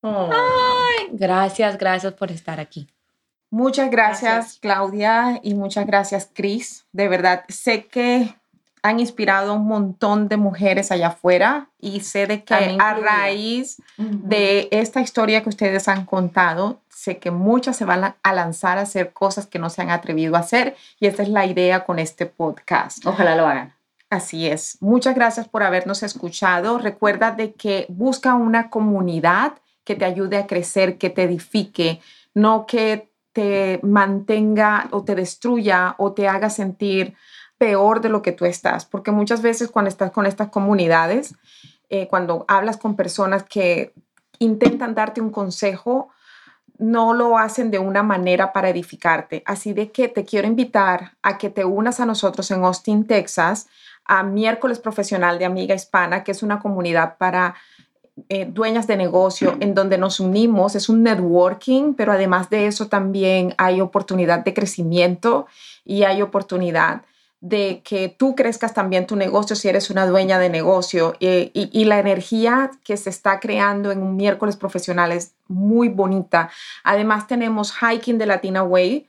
[0.00, 0.30] Oh.
[1.12, 2.88] Gracias, gracias por estar aquí.
[3.50, 4.58] Muchas gracias, Gracias.
[4.60, 6.84] Claudia, y muchas gracias, Cris.
[6.92, 8.34] De verdad, sé que
[8.82, 13.82] han inspirado a un montón de mujeres allá afuera y sé de que A raíz
[13.96, 18.78] de esta historia que ustedes han contado, sé que muchas se van a- a lanzar
[18.78, 21.84] a hacer cosas que no se han atrevido a hacer y esta es la idea
[21.84, 23.04] con este podcast.
[23.06, 23.74] Ojalá lo hagan.
[24.10, 24.78] Así es.
[24.80, 26.78] Muchas gracias por habernos escuchado.
[26.78, 32.00] Recuerda de que busca una comunidad que te ayude a crecer, que te edifique,
[32.32, 33.07] no que
[33.38, 37.14] te mantenga o te destruya o te haga sentir
[37.56, 38.84] peor de lo que tú estás.
[38.84, 41.36] Porque muchas veces cuando estás con estas comunidades,
[41.88, 43.94] eh, cuando hablas con personas que
[44.40, 46.08] intentan darte un consejo,
[46.78, 49.44] no lo hacen de una manera para edificarte.
[49.46, 53.68] Así de que te quiero invitar a que te unas a nosotros en Austin, Texas,
[54.04, 57.54] a Miércoles Profesional de Amiga Hispana, que es una comunidad para
[58.28, 60.74] eh, dueñas de negocio en donde nos unimos.
[60.74, 65.46] Es un networking, pero además de eso también hay oportunidad de crecimiento
[65.84, 67.02] y hay oportunidad
[67.40, 71.70] de que tú crezcas también tu negocio si eres una dueña de negocio eh, y,
[71.72, 76.50] y la energía que se está creando en un miércoles profesional es muy bonita.
[76.82, 79.06] Además tenemos Hiking de Latina Way.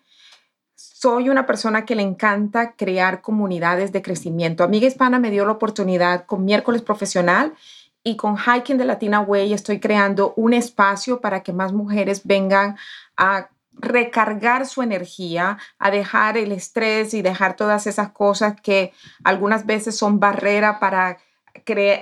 [0.76, 4.64] Soy una persona que le encanta crear comunidades de crecimiento.
[4.64, 7.54] Amiga Hispana me dio la oportunidad con miércoles profesional
[8.04, 12.78] y con Hiking de Latina Way estoy creando un espacio para que más mujeres vengan
[13.18, 18.94] a recargar su energía, a dejar el estrés y dejar todas esas cosas que
[19.24, 21.18] algunas veces son barrera para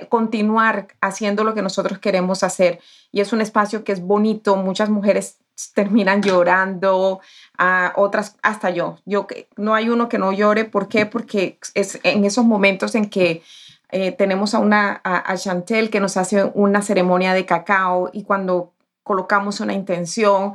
[0.08, 2.80] continuar haciendo lo que nosotros queremos hacer.
[3.12, 5.38] Y es un espacio que es bonito, muchas mujeres
[5.74, 7.20] terminan llorando,
[7.56, 8.98] a otras hasta yo.
[9.04, 9.26] Yo
[9.56, 11.06] no hay uno que no llore, ¿por qué?
[11.06, 13.42] Porque es en esos momentos en que
[13.90, 18.74] eh, tenemos a una a, Chantel que nos hace una ceremonia de cacao y cuando
[19.02, 20.54] colocamos una intención,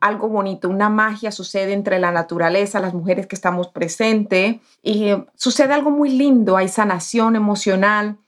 [0.00, 5.26] algo bonito, una magia sucede entre la naturaleza, las mujeres que estamos presentes y eh,
[5.34, 8.18] sucede algo muy lindo, hay sanación emocional.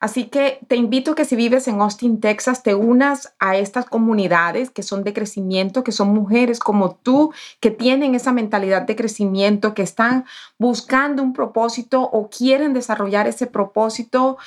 [0.00, 3.84] Así que te invito a que si vives en Austin, Texas, te unas a estas
[3.84, 8.96] comunidades que son de crecimiento, que son mujeres como tú, que tienen esa mentalidad de
[8.96, 10.24] crecimiento, que están
[10.58, 14.38] buscando un propósito o quieren desarrollar ese propósito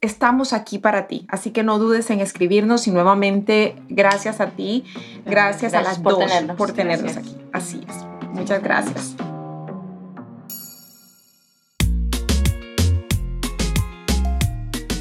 [0.00, 1.26] estamos aquí para ti.
[1.28, 4.84] Así que no dudes en escribirnos y nuevamente gracias a ti,
[5.26, 7.36] gracias, a las por dos por tenernos aquí.
[7.52, 7.96] Así es.
[8.32, 9.16] Muchas gracias.